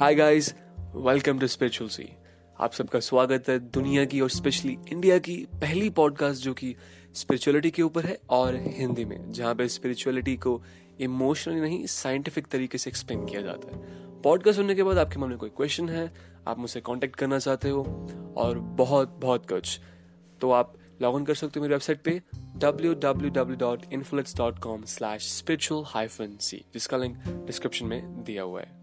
Hi 0.00 0.14
guys 0.14 0.54
welcome 0.78 1.38
to 1.38 1.46
spiritual 1.46 1.90
C 1.90 2.16
आप 2.60 2.72
सबका 2.72 3.00
स्वागत 3.00 3.44
है 3.48 3.58
दुनिया 3.58 4.04
की 4.04 4.20
और 4.20 4.30
स्पेशली 4.30 4.78
इंडिया 4.92 5.18
की 5.18 5.36
पहली 5.36 5.90
पॉडकास्ट 5.90 6.42
जो 6.42 6.54
कि 6.54 6.76
स्पिरिचुअलिटी 7.14 7.70
के 7.70 7.82
ऊपर 7.82 8.06
है 8.06 8.18
और 8.30 8.56
हिंदी 8.56 9.04
में, 9.04 9.32
जहाँ 9.32 9.54
पे 9.54 9.68
स्पिरिचुअलिटी 9.68 10.36
को 10.36 10.62
इमोशनली 11.00 11.60
नहीं 11.60 11.86
साइंटिफिक 11.86 12.46
तरीके 12.46 12.78
से 12.78 12.90
एक्सप्लेन 12.90 13.26
किया 13.26 13.42
जाता 13.42 13.76
है। 13.76 13.82
पॉडकास्ट 14.22 14.56
सुनने 14.56 14.74
के 14.74 14.82
बाद 14.82 14.98
आपके 14.98 15.18
मन 15.18 15.28
में 15.28 15.38
कोई 15.38 15.48
क्वेश्चन 15.48 15.88
है, 15.88 16.12
आप 16.48 16.58
मुझसे 16.58 16.80
कांटेक्ट 16.80 17.16
करना 17.16 17.38
चाहते 17.38 17.68
हो 17.68 18.08
और 18.36 18.58
बहुत 18.58 19.18
बहुत 19.22 19.48
कुछ 19.48 19.80
तो 20.40 20.50
आप 20.50 20.74
लॉग 21.02 21.18
इन 21.18 21.24
कर 21.24 21.34
सकते 21.34 21.60
हो 21.60 21.66
मेरी 21.66 21.74
वेबसाइट 21.74 22.02
पे 22.02 22.22
www.influx.com 22.58 24.82
slash 24.82 25.42
spiritual 25.42 25.84
hyphen 25.96 26.40
c, 26.40 26.54
जिसका 26.74 26.96
लिंक 26.96 27.44
डिस्क्रिप्शन 27.46 27.86
में 27.86 28.24
दिया 28.24 28.42
हुआ 28.42 28.60
है। 28.60 28.77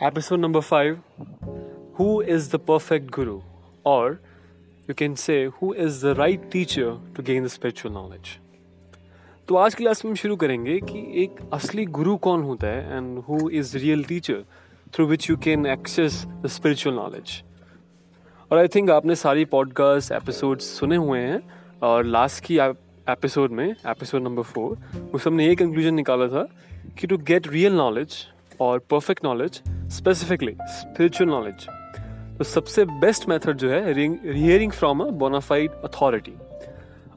Episode 0.00 0.38
number 0.38 0.60
5 0.60 0.98
Who 1.94 2.20
is 2.22 2.50
the 2.50 2.58
perfect 2.60 3.10
guru? 3.10 3.40
Or 3.84 4.18
you 4.88 4.94
can 4.94 5.14
say 5.14 5.34
who 5.54 5.72
is 5.74 6.04
the 6.06 6.14
right 6.18 6.42
teacher 6.50 6.90
to 7.16 7.22
gain 7.22 7.44
the 7.44 7.48
spiritual 7.48 7.92
knowledge 7.92 8.28
तो 9.48 9.56
आज 9.56 9.74
की 9.74 9.84
क्लास 9.84 10.04
में 10.04 10.10
हम 10.10 10.16
शुरू 10.16 10.36
करेंगे 10.36 10.78
कि 10.80 11.00
एक 11.22 11.40
असली 11.52 11.84
गुरु 11.98 12.16
कौन 12.16 12.42
होता 12.42 12.66
है 12.66 12.96
and 12.96 13.18
who 13.18 13.48
is 13.50 13.76
real 13.76 14.04
teacher 14.04 14.44
through 14.94 15.06
which 15.06 15.28
you 15.30 15.36
can 15.36 15.66
access 15.66 16.24
the 16.42 16.46
spiritual 16.48 16.94
knowledge 16.96 17.42
और 18.50 18.58
आई 18.58 18.68
थिंक 18.74 18.90
आपने 18.90 19.14
सारी 19.16 19.44
पॉडकास्ट 19.54 20.12
एपिसोड 20.12 20.58
सुने 20.58 20.96
हुए 20.96 21.20
हैं 21.20 21.40
और 21.82 22.04
लास्ट 22.06 22.44
की 22.44 22.58
एपिसोड 22.58 23.50
में 23.50 23.66
एपिसोड 23.66 24.22
नंबर 24.22 24.42
फोर 24.52 25.10
उस 25.14 25.26
हमने 25.26 25.48
ये 25.48 25.54
कंक्लूजन 25.56 25.94
निकाला 25.94 26.28
था 26.28 26.48
कि 26.98 27.06
टू 27.06 27.18
गेट 27.32 27.48
रियल 27.48 27.74
नॉलेज 27.76 28.16
और 28.60 28.78
perfect 28.90 29.24
knowledge 29.24 29.60
specifically 29.90 30.52
spiritual 30.60 31.30
knowledge 31.30 31.66
तो 32.38 32.44
सबसे 32.44 32.84
बेस्ट 32.84 33.28
मेथड 33.28 33.56
जो 33.56 33.70
है 33.70 33.92
hearing 33.92 34.72
from 34.72 35.00
a 35.00 35.06
bona fide 35.10 35.70
authority 35.84 36.32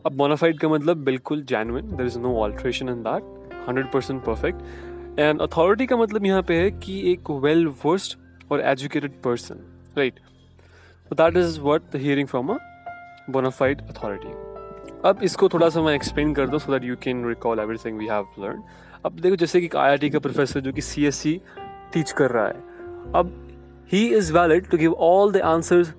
अब 0.05 0.15
बोनाफाइड 0.17 0.59
का 0.59 0.69
मतलब 0.69 0.97
बिल्कुल 0.97 1.41
genuine 1.43 1.95
there 1.97 2.05
is 2.05 2.17
no 2.19 2.35
alteration 2.35 2.89
in 2.89 3.01
that 3.03 3.67
hundred 3.67 3.91
percent 3.91 4.23
perfect 4.23 5.19
and 5.19 5.41
authority 5.41 5.85
का 5.85 5.97
मतलब 5.97 6.25
यहाँ 6.25 6.41
पे 6.41 6.55
है 6.55 6.71
कि 6.71 7.11
एक 7.11 7.31
वेल 7.43 7.67
वर्स्ड 7.85 8.17
और 8.51 8.61
एजुकेटेड 8.61 9.21
पर्सन 9.21 9.59
राइट 9.97 10.19
तो 11.11 11.15
that 11.15 11.37
is 11.37 11.59
what 11.59 11.91
the 11.93 12.01
hearing 12.01 12.27
from 12.27 12.49
a 12.49 12.57
bona fide 13.29 13.81
authority 13.81 14.33
अब 15.05 15.19
इसको 15.23 15.49
थोड़ा 15.49 15.69
सा 15.69 15.81
मैं 15.81 15.93
एक्सप्लेन 15.95 16.33
कर 16.33 16.47
दूँ 16.47 16.59
so 16.59 16.71
that 16.71 16.83
you 16.83 16.95
can 16.95 17.27
recall 17.27 17.59
everything 17.59 17.97
we 17.99 18.07
have 18.07 18.27
learn 18.39 18.63
अब 19.05 19.19
देखो, 19.19 19.35
जैसे 19.35 19.61
कि 19.61 19.77
आई 19.77 20.09
का 20.09 20.19
प्रोफेसर 20.19 20.59
जो 20.59 20.71
कि 20.73 20.81
सी 20.81 21.11
सी 21.11 21.41
टीच 21.93 22.11
कर 22.11 22.31
रहा 22.31 22.47
है 22.47 23.13
अब 23.15 23.33
he 23.91 24.05
is 24.15 24.33
valid 24.33 24.69
to 24.69 24.77
give 24.77 24.93
all 25.03 25.31
the 25.31 25.41
answers 25.45 25.93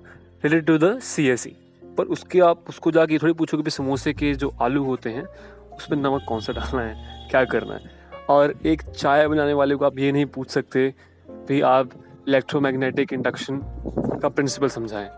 related 0.45 0.65
to 0.65 0.77
the 0.77 0.97
C 1.03 1.27
S 1.29 1.41
C 1.41 1.55
पर 1.97 2.05
उसके 2.07 2.39
आप 2.41 2.69
उसको 2.69 2.91
जाके 2.91 3.17
थोड़ी 3.17 3.33
पूछोगे 3.33 3.71
समोसे 3.71 4.13
के 4.13 4.33
जो 4.35 4.53
आलू 4.61 4.83
होते 4.83 5.09
हैं 5.09 5.25
उसमें 5.73 5.97
नमक 5.97 6.25
कौन 6.27 6.39
सा 6.41 6.53
डालना 6.53 6.81
है 6.81 7.27
क्या 7.29 7.43
करना 7.45 7.73
है 7.73 8.01
और 8.29 8.53
एक 8.65 8.81
चाय 8.83 9.27
बनाने 9.27 9.53
वाले 9.53 9.75
को 9.75 9.85
आप 9.85 9.99
ये 9.99 10.11
नहीं 10.11 10.25
पूछ 10.35 10.49
सकते 10.49 10.87
भाई 11.27 11.59
आप 11.67 11.89
इलेक्ट्रोमैग्नेटिक 12.27 13.13
इंडक्शन 13.13 13.59
का 14.21 14.29
प्रिंसिपल 14.29 14.67
समझाएँ 14.69 15.09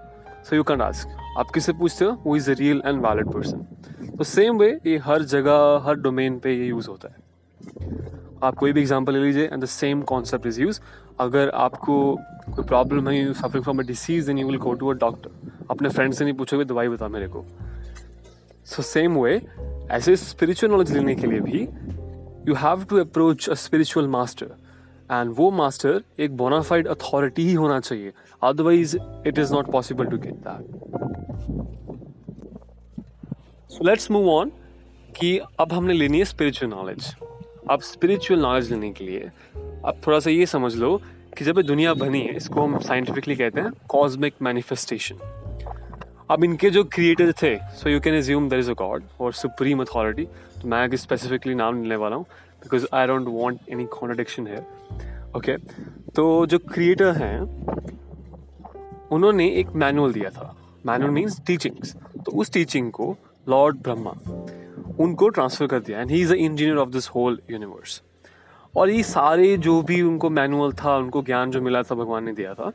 सो 0.43 0.55
यू 0.55 0.63
कैन 0.63 0.81
आस्क 0.81 1.17
आप 1.39 1.51
किससे 1.53 1.73
पूछते 1.73 2.05
हो 2.05 2.17
वो 2.23 2.35
is 2.35 2.49
a 2.51 2.53
real 2.55 2.81
and 2.85 3.05
valid 3.05 3.31
person 3.33 4.15
तो 4.17 4.23
सेम 4.23 4.57
वे 4.57 4.69
ये 4.85 4.97
हर 5.05 5.23
जगह 5.29 5.83
हर 5.85 5.95
डोमेन 5.99 6.39
पे 6.39 6.53
ये 6.53 6.65
यूज़ 6.65 6.87
होता 6.89 7.09
है 7.09 7.24
आप 8.43 8.55
कोई 8.55 8.71
भी 8.73 8.81
एग्ज़ाम्पल 8.81 9.13
ले 9.13 9.23
लीजिए 9.23 9.45
and 9.45 9.63
the 9.63 9.65
same 9.65 10.01
concept 10.11 10.47
is 10.47 10.61
use 10.61 10.79
अगर 11.19 11.49
आपको 11.65 11.95
कोई 12.55 12.65
प्रॉब्लम 12.65 13.09
है 13.09 13.17
you 13.17 13.33
suffering 13.33 13.63
from 13.63 13.79
a 13.79 13.83
disease 13.87 14.25
then 14.25 14.37
you 14.37 14.47
will 14.47 14.57
go 14.59 14.73
to 14.73 14.89
a 14.89 14.93
doctor 14.99 15.51
अपने 15.71 15.89
फ्रेंड 15.89 16.13
से 16.13 16.23
नहीं 16.23 16.33
पूछोगे, 16.33 16.65
दवाई 16.65 16.87
बता 16.87 17.07
मेरे 17.07 17.27
को। 17.27 17.45
सो 18.65 18.81
सेम 18.83 19.17
वे 19.19 19.41
ऐसे 19.91 20.15
स्पिरिचुअल 20.15 20.71
नॉलेज 20.71 20.91
लेने 20.93 21.15
के 21.15 21.27
लिए 21.27 21.39
भी 21.39 21.61
you 22.47 22.55
have 22.55 22.83
to 22.89 22.99
approach 22.99 23.49
a 23.49 23.53
spiritual 23.63 24.07
master 24.07 24.55
and 25.11 25.33
वो 25.37 25.49
मास्टर 25.51 26.01
एक 26.19 26.37
बोनाफाइड 26.37 26.87
अथॉरिटी 26.87 27.47
ही 27.47 27.53
होना 27.53 27.79
चाहिए। 27.79 28.11
Otherwise 28.43 28.97
it 29.27 29.39
is 29.39 29.53
not 29.53 29.71
possible 29.71 30.05
to 30.05 30.17
get 30.17 30.35
that 30.47 30.63
so 33.69 33.85
let's 33.85 34.11
move 34.11 34.29
on 34.29 34.51
कि 35.19 35.37
अब 35.59 35.73
हमने 35.73 35.93
लेनी 35.93 36.17
है 36.17 36.25
स्पिरिचुअल 36.25 36.71
नॉलेज 36.71 37.15
अब 37.69 37.81
स्पिरिचुअल 37.81 38.39
नॉलेज 38.39 38.71
लेने 38.71 38.91
के 38.91 39.05
लिए 39.05 39.31
आप 39.85 40.01
थोड़ा 40.07 40.19
सा 40.19 40.29
ये 40.29 40.45
समझ 40.45 40.75
लो 40.75 41.01
कि 41.37 41.45
जब 41.45 41.57
ये 41.57 41.63
दुनिया 41.63 41.93
बनी 41.93 42.21
है 42.21 42.35
इसको 42.35 42.61
हम 42.61 42.79
साइंटिफिकली 42.79 43.35
कहते 43.35 43.61
हैं 43.61 43.71
कॉस्मिक 43.89 44.33
मैनिफेस्टेशन 44.41 45.15
अब 46.31 46.43
इनके 46.43 46.69
जो 46.69 46.83
क्रिएटर 46.83 47.31
थे 47.31 47.57
so 47.57 47.89
you 47.89 47.99
can 47.99 48.13
assume 48.13 48.49
there 48.49 48.59
is 48.59 48.71
a 48.71 48.73
god 48.73 49.03
और 49.21 49.33
सुप्रीम 49.33 49.81
अथॉरिटी 49.81 50.25
तो 50.61 50.67
मैं 50.67 50.83
अगर 50.83 50.97
स्पेसिफिकली 50.97 51.55
नाम 51.55 51.83
लेने 51.83 51.95
वाला 51.95 52.15
हूँ 52.15 52.25
because 52.61 52.85
I 52.93 53.07
don't 53.07 53.27
want 53.27 53.59
any 53.69 53.85
contradiction 53.85 54.47
है 54.47 54.67
ओके 55.35 55.57
तो 56.15 56.45
जो 56.45 56.59
क्रिएटर 56.59 57.11
हैं, 57.11 57.39
उन्होंने 59.11 59.49
एक 59.49 59.69
मैनुअल 59.69 60.13
दिया 60.13 60.29
था. 60.29 60.55
मैनुअल 60.85 61.11
मीन्स 61.11 61.41
टीचिंग्स 61.47 61.95
तो 61.95 62.31
उस 62.31 62.51
टीचिंग 62.51 62.91
को 62.91 63.17
लॉर्ड 63.49 63.75
ब्रह्मा 63.77 64.13
उनको 64.99 65.29
ट्रांसफ़र 65.29 65.67
कर 65.67 65.79
दिया. 65.79 66.01
And 66.01 66.11
he 66.11 66.21
is 66.21 66.33
a 66.33 66.35
engineer 66.35 66.77
of 66.77 66.89
this 66.89 67.09
whole 67.09 67.39
universe 67.51 68.01
और 68.75 68.89
ये 68.89 69.03
सारे 69.03 69.55
जो 69.57 69.81
भी 69.81 70.01
उनको 70.01 70.29
मैनुअल 70.29 70.71
था, 70.73 70.97
उनको 70.97 71.21
ज्ञान 71.21 71.51
जो 71.51 71.61
मिला 71.61 71.83
था, 71.83 71.95
भगवान 71.95 72.23
ने 72.23 72.33
दिया 72.33 72.53
था, 72.53 72.71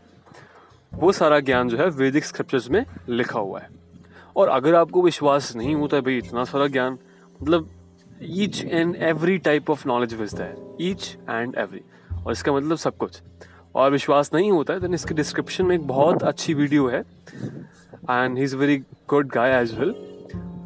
वो 0.93 1.13
सारा 1.13 1.41
ज्ञान 1.41 1.69
जो 1.69 1.77
है 1.77 1.89
वैदिक 1.89 2.25
स्क्रिप्चर्स 2.25 2.71
में 2.71 2.85
लिखा 3.09 3.41
हुआ 3.41 3.61
है. 3.61 3.69
और 4.37 4.49
अगर 4.49 4.75
आपको 4.75 5.03
विश्वास 5.03 5.55
नहीं 5.57 5.75
होता 5.75 5.97
है, 5.97 6.03
भाई, 6.03 6.17
इतना 6.19 6.45
सारा 6.45 6.67
ज्ञान 6.67 6.99
मतलब 7.41 7.69
each 8.23 8.65
and 8.65 8.97
every 8.97 9.39
type 9.39 9.71
of 9.71 9.87
knowledge 9.89 10.15
विजता 10.15 10.45
है 10.45 10.57
ईच 10.81 11.17
एंड 11.31 11.55
एवरी 11.59 11.81
और 12.27 12.33
इसका 12.33 12.53
मतलब 12.53 12.77
सब 12.77 12.97
कुछ. 12.97 13.21
और 13.75 13.91
विश्वास 13.91 14.31
नहीं 14.35 14.51
होता 14.51 14.75
है 14.75 14.81
देन 14.81 14.95
इसके 14.95 15.15
डिस्क्रिप्शन 15.15 15.67
में 15.67 15.75
एक 15.75 15.87
बहुत 15.87 16.23
अच्छी 16.23 16.55
वीडियो 16.55 16.89
है. 16.89 17.01
And 18.11 18.39
he 18.39 18.45
is 18.45 18.57
very 18.57 18.77
good 19.09 19.29
guy 19.29 19.61
as 19.61 19.79
well 19.79 19.95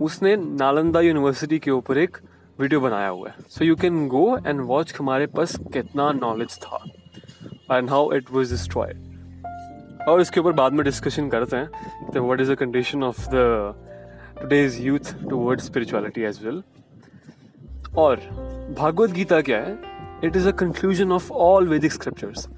उसने 0.02 0.34
नालंदा 0.36 1.00
यूनिवर्सिटी 1.00 1.58
के 1.58 1.70
ऊपर 1.70 1.98
एक 1.98 2.16
वीडियो 2.58 2.80
बनाया 2.80 3.08
हुआ 3.08 3.28
है। 3.28 3.34
So 3.48 3.64
you 3.64 3.76
can 3.76 4.06
go 4.08 4.36
and 4.46 4.60
watch 4.60 4.94
हमारे 4.98 5.26
पास 5.26 5.56
कितना 5.72 6.10
नॉलेज 6.12 6.58
था 6.58 6.82
and 7.72 7.90
how 7.90 8.12
it 8.12 8.30
was 8.32 8.50
destroyed 8.50 10.06
और 10.08 10.20
इसके 10.20 10.40
ऊपर 10.40 10.52
बाद 10.52 10.72
में 10.72 10.84
डिस्कशन 10.84 11.28
करते 11.28 11.56
हैं 11.56 12.10
तो 12.12 12.22
what 12.22 12.40
is 12.40 12.52
the 12.52 12.54
condition 12.54 13.02
of 13.02 13.20
the 13.28 13.34
today's 14.40 14.80
youth 14.80 15.14
toward 15.30 15.60
spirituality 15.60 16.22
as 16.22 16.40
well 16.44 16.62
और 17.96 18.16
भागवत 18.78 19.10
गीता 19.10 19.40
क्या 19.40 19.58
है? 19.58 19.78
It 20.24 20.36
is 20.36 20.48
a 20.48 20.50
conclusion 20.50 21.12
of 21.12 21.32
all 21.32 21.68
Vedic 21.68 21.92
scriptures 21.92 22.48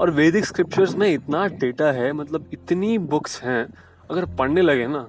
और 0.00 0.10
वैदिक 0.10 0.44
स्क्रिप्चर्स 0.44 0.94
में 0.96 1.08
इतना 1.12 1.46
डेटा 1.46 1.90
है 1.92 2.12
मतलब 2.12 2.50
इतनी 2.52 2.98
बुक्स 2.98 3.42
हैं, 3.42 3.66
अगर 4.10 4.24
पढ़ने 4.36 4.62
लगे 4.62 4.86
ना 4.86 5.06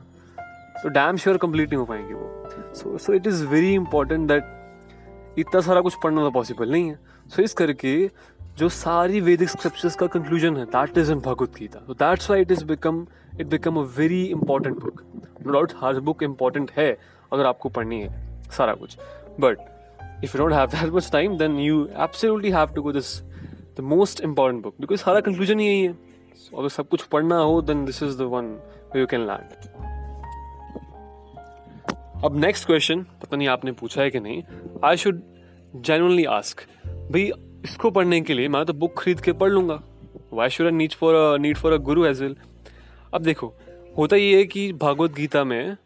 तो 0.84 0.90
डैम 0.90 1.18
श्योर 1.18 1.38
कंप्लीट 1.38 1.69
नहीं 1.69 1.80
हो 1.80 1.86
पाएँगे 1.86 2.14
वो। 2.14 2.74
So 2.75 2.97
so 2.97 3.14
it 3.14 3.28
is 3.28 3.46
very 3.47 3.74
important 3.74 4.28
that 4.28 5.40
इतना 5.40 5.62
सारा 5.62 5.81
कुछ 5.81 5.96
पढ़ना 6.03 6.22
तो 6.22 6.31
पॉसिबल 6.31 6.72
नहीं 6.72 6.90
है। 6.90 6.96
सो 6.96 7.36
so, 7.36 7.44
इस 7.44 7.53
करके 7.53 8.09
जो 8.58 8.69
सारी 8.69 9.22
वैदिक 9.22 9.50
स्क्रिप्चर्स 9.50 9.95
का 9.95 10.07
कंक्लूजन 10.07 10.57
है 10.57 10.66
that 10.66 10.98
is 10.98 11.12
in 11.12 11.19
Bhagavad 11.19 11.56
Gita 11.60 11.80
तो 11.80 11.94
that's 11.94 12.30
why 12.30 12.42
it 12.42 12.51
is 12.51 12.63
become 12.66 13.06
it 13.39 13.48
become 13.48 13.78
a 13.78 13.83
very 13.98 14.24
important 14.24 14.80
book 14.80 15.01
no 15.45 15.51
doubt 15.54 15.74
her 15.81 16.00
book 16.00 16.24
important 16.24 16.72
है 16.78 16.92
अगर 17.33 17.45
आपको 17.45 17.69
पढ़नी 17.69 18.01
है 18.01 18.50
सारा 18.57 18.74
कुछ। 18.74 18.98
But 19.39 19.57
if 20.24 20.38
you 20.38 20.44
don't 20.44 20.54
have 20.54 20.95
much 20.95 21.12
time 21.12 21.38
then 21.38 21.60
you 21.60 21.86
absolutely 21.86 22.51
have 22.51 22.74
to 22.75 22.81
go 22.81 22.92
this 22.92 23.22
the 23.78 23.83
most 23.94 24.22
important 24.22 24.63
book 24.63 24.75
because 24.81 25.00
सारा 25.00 25.19
conclusion 25.19 25.60
यही 25.60 25.81
है। 25.83 25.94
अगर 26.57 26.69
सब 26.69 26.88
कुछ 26.88 27.04
पढ़ना 27.04 27.38
हो 27.38 27.62
then 27.62 27.86
this 27.86 28.04
is 28.04 28.18
the 28.18 28.30
one 28.33 28.57
you 28.95 29.06
can 29.06 29.28
land 29.28 29.91
अब 32.25 32.35
नेक्स्ट 32.39 32.65
क्वेश्चन 32.65 33.01
पता 33.21 33.38
नहीं 33.38 33.47
आपने 33.47 33.71
पूछा 33.71 34.01
है 34.01 34.09
कि 34.12 34.19
नहीं। 34.19 34.41
आई 34.85 34.97
शुड 34.97 35.21
जेनुअनली 35.75 36.25
आस्क 36.25 36.59
भाई, 36.88 37.31
इसको 37.63 37.89
पढ़ने 37.91 38.19
के 38.21 38.33
लिए 38.33 38.47
मैं 38.47 38.63
तो 38.65 38.73
बुक 38.73 38.94
खरीद 38.97 39.19
के 39.19 39.31
पढ़ 39.33 39.50
लूँगा। 39.50 39.81
Why 40.33 40.50
should 40.50 40.68
need 40.71 40.94
for 40.94 41.39
need 41.39 41.57
for 41.57 41.73
a 41.73 41.77
guru 41.77 42.06
as 42.06 42.21
well 42.21 42.35
अब 43.13 43.21
देखो, 43.21 43.53
होता 43.97 44.15
ये 44.15 44.38
है 44.38 44.44
कि 44.45 44.71
भागवत 44.73 45.13
गीता 45.13 45.44
में 45.44 45.77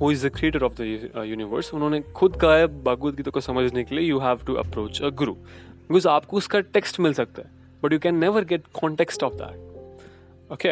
who 0.00 0.10
is 0.12 0.26
the 0.26 0.30
creator 0.34 0.62
of 0.62 0.74
the 0.74 1.24
universe 1.26 1.72
उन्होंने 1.74 2.00
खुद 2.16 2.36
कहा 2.36 2.54
है 2.56 2.66
भागवत 2.84 3.14
गीता 3.14 3.30
को 3.30 3.40
समझने 3.40 3.84
के 3.84 3.94
लिए 3.94 4.08
you 4.08 4.18
have 4.18 4.44
to 4.46 4.54
approach 4.54 5.02
a 5.02 5.08
guru 5.14 5.32
because 5.32 6.08
आपको 6.08 6.36
उसका 6.36 6.60
टेक्स्ट 6.60 7.00
मिल 7.00 7.12
सकता 7.12 7.42
है 7.42 7.50
but 7.82 7.92
you 7.92 7.98
can 7.98 8.18
never 8.18 8.44
get 8.44 8.62
context 8.80 9.22
of 9.22 9.34
that 9.34 10.52
okay 10.52 10.68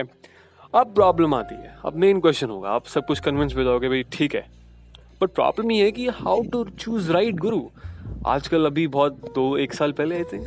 अब 0.75 0.95
प्रॉब्लम 0.95 1.35
आती 1.35 1.55
है। 1.55 1.77
अब 1.85 1.97
मेन 1.97 2.21
क्वेश्चन 2.21 2.51
होगा। 2.51 2.71
आप 2.71 2.87
सब 2.87 3.07
कुछ 3.07 3.21
कन्विंस 3.21 3.57
हो 3.57 3.65
जाओगे, 3.65 3.89
भाई, 3.89 4.03
ठीक 4.13 4.35
है 4.35 4.58
बट 5.23 5.31
प्रॉब्लम 5.31 5.71
ये 5.71 5.85
है 5.85 5.93
कि 5.93 6.07
हाउ 6.09 6.43
टू 6.43 6.65
चूज़ 6.65 7.11
राइट 7.13 7.37
गुरु 7.37 7.61
आजकल 8.27 8.67
अभी 8.67 8.87
बहुत 8.87 9.13
दो, 9.35 9.57
एक 9.57 9.75
साल 9.75 9.93
पहले 9.93 10.17
आई 10.17 10.25
थिंक 10.25 10.47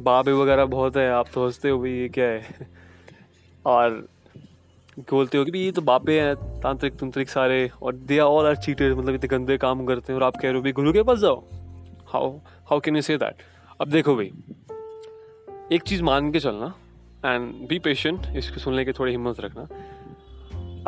बाबे 0.00 0.32
वगैरह 0.32 0.64
बहुत 0.64 0.96
है, 0.96 1.10
आप 1.10 1.26
तो 1.34 1.46
हँसते 1.46 1.68
हो 1.68 1.78
भाई 1.78 1.90
ये 1.90 2.08
क्या 2.08 2.24
है? 2.24 2.68
और 3.66 4.08
बोलते 5.10 5.38
हो 5.38 5.44
कि 5.44 5.58
ये 5.58 5.70
तो 5.72 5.82
बापे 5.82 6.20
हैं, 6.20 6.34
तांत्रिक 6.60 6.94
तंत्रिक 6.94 7.28
सारे, 7.28 7.70
और 7.82 7.94
they 7.94 8.18
are 8.18 8.26
all 8.26 8.46
are 8.46 8.56
cheater 8.56 8.94
मतलब 8.94 9.14
इतने 9.14 9.28
गंदे 9.28 9.56
काम 9.58 9.84
करते 9.86 10.12
हैं, 10.12 10.20
और 10.20 10.26
आप 10.26 10.36
कह 10.36 10.48
रहे 10.48 10.56
हो, 10.56 10.62
भाई 10.62 10.72
गुरु 10.72 10.92
के 10.92 11.02
पास 11.02 11.18
जाओ। 11.18 11.42
How 12.06 12.30
how 12.70 12.80
can 12.80 12.96
you 12.96 13.02
say 13.02 13.16
that 13.16 13.42
अब 13.80 13.88
देखो 13.88 14.16
भाई, 14.16 14.32
एक 15.72 15.82
चीज़ 15.82 16.02
मान 16.02 16.32
के 16.32 16.40
चलना 16.40 16.74
एंड 17.24 17.68
बी 17.68 17.78
पेशेंट 17.78 18.26
इसको 18.36 18.60
सुनने 18.60 18.84
की 18.84 18.92
थोड़ी 18.92 19.12
हिम्मत 19.12 19.40
रखना। 19.40 19.68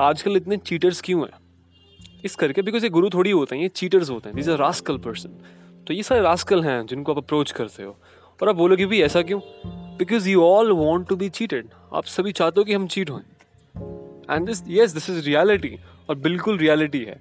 आजकल 0.02 0.36
इतने 0.36 0.56
चीटर्स 0.56 1.00
क्यों 1.00 1.22
हैं? 1.22 1.44
इस 2.24 2.34
करके 2.36 2.62
बिकॉज़ 2.62 2.84
ये 2.84 2.90
गुरु 2.90 3.08
थोड़ी 3.10 3.30
होते 3.30 3.56
हैं, 3.56 3.62
ये 3.62 3.68
चीटर्स 3.68 4.10
होते 4.10 4.28
हैं 4.28 4.36
दिस 4.36 4.48
आर 4.48 4.58
रास्कल 4.58 4.98
पर्सन 4.98 5.28
तो 5.86 5.94
ये 5.94 6.02
सारे 6.02 6.20
रास्कल 6.20 6.62
हैं 6.62 6.84
जिनको 6.86 7.12
आप 7.12 7.18
अप्रोच 7.18 7.50
करते 7.52 7.82
हो। 7.82 7.96
और 8.42 8.48
आप 8.48 8.56
बोलोगे 8.56 8.86
भी 8.86 9.02
ऐसा 9.02 9.22
क्यों? 9.22 9.40
Because 9.98 10.28
you 10.28 10.42
all 10.42 10.72
want 10.72 11.08
to 11.08 11.16
be 11.16 11.28
cheated 11.28 11.66
आप 11.94 12.04
सभी 12.04 12.32
चाहते 12.32 12.60
हो 12.60 12.64
कि 12.64 12.74
हम 12.74 12.86
चीट 12.86 13.10
हों 13.10 13.20
and 14.30 14.46
this 14.46 14.62
yes 14.68 14.92
this 14.92 15.10
is 15.10 15.24
reality 15.26 15.76
और 16.08 16.14
बिल्कुल 16.18 16.58
रियलिटी 16.58 17.04
है। 17.04 17.20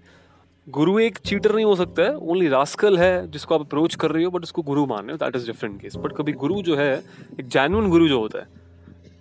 गुरु 0.68 1.00
एक 1.00 1.18
चीटर 1.18 1.56
नहीं 1.56 1.66
हो 1.66 1.76
सकता 1.76 2.04
है 2.04 2.18
ओनली 2.18 2.48
रास्कल 2.48 2.98
है 2.98 3.32
जिसको 3.32 3.56
आप 3.56 3.62
अप्रोच 3.62 3.96
कर 3.96 4.12
रही 4.12 4.24
हो 4.24 4.32
बट 4.32 4.44
उसको 4.44 4.62
गुरु 4.62 4.86
मान 4.86 5.00
रहे 5.00 5.12
हो 5.12 5.18
that 5.18 5.36
is 5.36 5.46
different 5.46 5.82
case 5.82 5.96
but 5.96 6.12
कभी 6.12 6.34
गुरु 6.34 6.62
जो 6.62 6.76
है, 6.76 6.94
एक 7.40 7.48
जेन्युन 7.48 7.90
गुरु 7.90 8.08
जो 8.08 8.20
होता 8.20 8.40
है, 8.40 8.48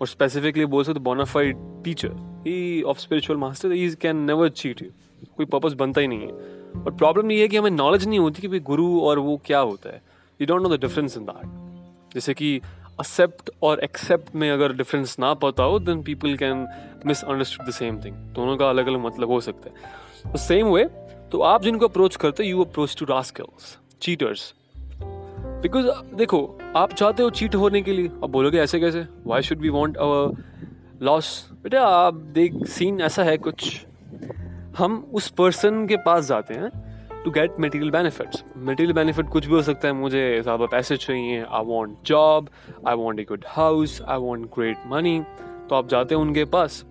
और 0.01 0.07
स्पेसिफिकली 0.07 0.67
बोल 0.67 0.85
सकते 0.85 1.01
बोनाफाइड 1.01 1.57
टीचर 1.85 2.13
ही 2.47 2.83
of 2.83 2.99
spiritual 2.99 3.39
master 3.39 3.73
he 3.73 3.91
can 3.91 4.17
never 4.17 4.49
cheat 4.49 4.83
you 4.83 4.89
कोई 5.37 5.47
पर्पज 5.47 5.75
बनता 5.75 6.01
ही 6.01 6.07
नहीं 6.07 6.21
है। 6.21 6.33
और 6.83 6.91
प्रॉब्लम 6.91 7.31
ये 7.31 7.41
है 7.41 7.49
कि 7.49 7.57
हमें 7.57 7.71
नॉलेज 7.71 8.07
नहीं 8.09 8.19
होती 8.19 8.43
कि 8.43 8.49
भाई 8.49 8.61
गुरु 8.61 9.01
और 9.01 9.19
वो 9.19 9.41
क्या 9.47 9.59
होता 9.61 9.91
है। 9.91 10.03
You 10.41 10.47
don't 10.47 10.63
know 10.63 10.77
the 10.77 10.81
difference 10.81 11.17
in 11.17 11.25
that 11.25 12.15
जैसे 12.15 12.35
कि 12.35 12.55
एक्सेप्ट 12.57 13.51
और 13.63 13.81
एक्सेप्ट 13.81 14.35
में 14.35 14.51
अगर 14.51 14.73
डिफरेंस 14.73 15.17
ना 15.21 15.35
पता 15.35 15.63
हो 15.63 15.79
then 15.79 16.03
people 16.03 16.37
can 16.37 16.67
misunderstood 17.25 17.67
the 17.67 17.71
same 17.71 18.01
thing 18.05 18.15
दोनों 18.35 18.57
का 18.57 18.71
अलग 18.71 18.87
अलग 18.87 19.05
मतलब 19.07 19.29
हो 19.29 19.41
सकता 19.41 19.71
है। 19.71 20.33
तो 20.33 20.39
सेम 20.39 20.67
वे 20.67 20.85
तो 21.33 21.41
आप 21.41 21.63
जिनको 21.63 21.89
अप्रोच 21.89 22.17
करते 22.17 22.43
हो 22.43 22.49
you 22.49 22.65
approach 22.65 22.97
to 22.99 23.05
rascals 23.05 23.79
cheaters 24.03 24.55
because 25.63 25.87
देखो, 26.15 26.59
आप 26.77 26.93
चाहते 26.93 27.23
हो 27.23 27.31
चीट 27.31 27.55
होने 27.55 27.83
के 27.83 27.93
लिए। 27.93 28.09
अब 28.09 28.31
बोलोगे, 28.31 28.59
ऐसे 28.59 28.81
कैसे? 28.81 29.07
Why 29.27 29.43
should 29.43 29.59
we 29.59 29.69
want 29.69 29.97
our 29.97 30.43
loss 31.03 31.51
बेटा, 31.53 31.83
आप 31.83 32.15
देख 32.15 32.67
सीन 32.67 33.01
ऐसा 33.01 33.25
है 33.25 33.37
कुछ। 33.37 33.87
हम 34.79 34.97
उस 35.13 35.29
पर्सन 35.31 35.87
के 35.87 35.97
पास 36.05 36.27
जाते 36.27 36.55
हैं 36.55 36.71
to 37.25 37.31
get 37.31 37.61
material 37.61 37.91
benefits 37.91 38.43
material 38.59 38.93
benefit 38.93 39.29
कुछ 39.29 39.47
भी 39.47 39.53
हो 39.53 39.63
सकता 39.63 39.89
है, 39.89 39.95
मुझे 39.95 40.41
ज़्यादा 40.43 40.67
पैसे 40.67 40.97
चाहिए 40.97 41.43
I 41.43 41.65
want 41.65 41.99
job 42.07 42.49
I 42.89 42.95
want 42.95 43.21
a 43.21 43.25
good 43.25 43.45
house 43.49 44.01
I 44.03 44.19
want 44.19 44.47
great 44.55 44.79
money 44.87 45.21
तो 45.69 45.75
आप 45.75 45.89
जाते 45.89 46.15
हैं 46.15 46.23
उनके 46.23 46.45
पास 46.55 46.85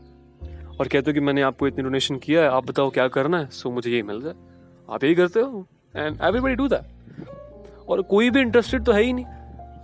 और 0.79 0.87
कहते 0.87 1.11
हो 1.11 1.13
कि 1.13 1.19
मैंने 1.19 1.41
आपको 1.41 1.67
इतनी 1.67 1.83
डोनेशन 1.83 2.17
किया 2.17 2.41
है, 2.41 2.47
आप 2.49 2.67
बताओ 2.67 2.89
क्या 2.89 3.07
करना 3.07 3.39
है? 3.39 3.47
सो 3.47 3.71
मुझे 3.71 3.91
ये 3.91 4.01
मिल 4.03 4.21
जाए। 4.21 4.33
आप 4.89 5.03
यही 5.03 5.15
करते 5.15 5.39
हो 5.39 5.65
एंड 5.95 6.17
एवरीबडी 6.21 6.55
डू 6.55 6.67
दैट 6.67 7.89
और 7.89 8.01
कोई 8.09 8.29
भी 8.29 8.39
इंटरेस्टेड 8.41 8.83
तो 8.85 8.91
है 8.91 9.03
ही 9.03 9.13
नहीं. 9.13 9.25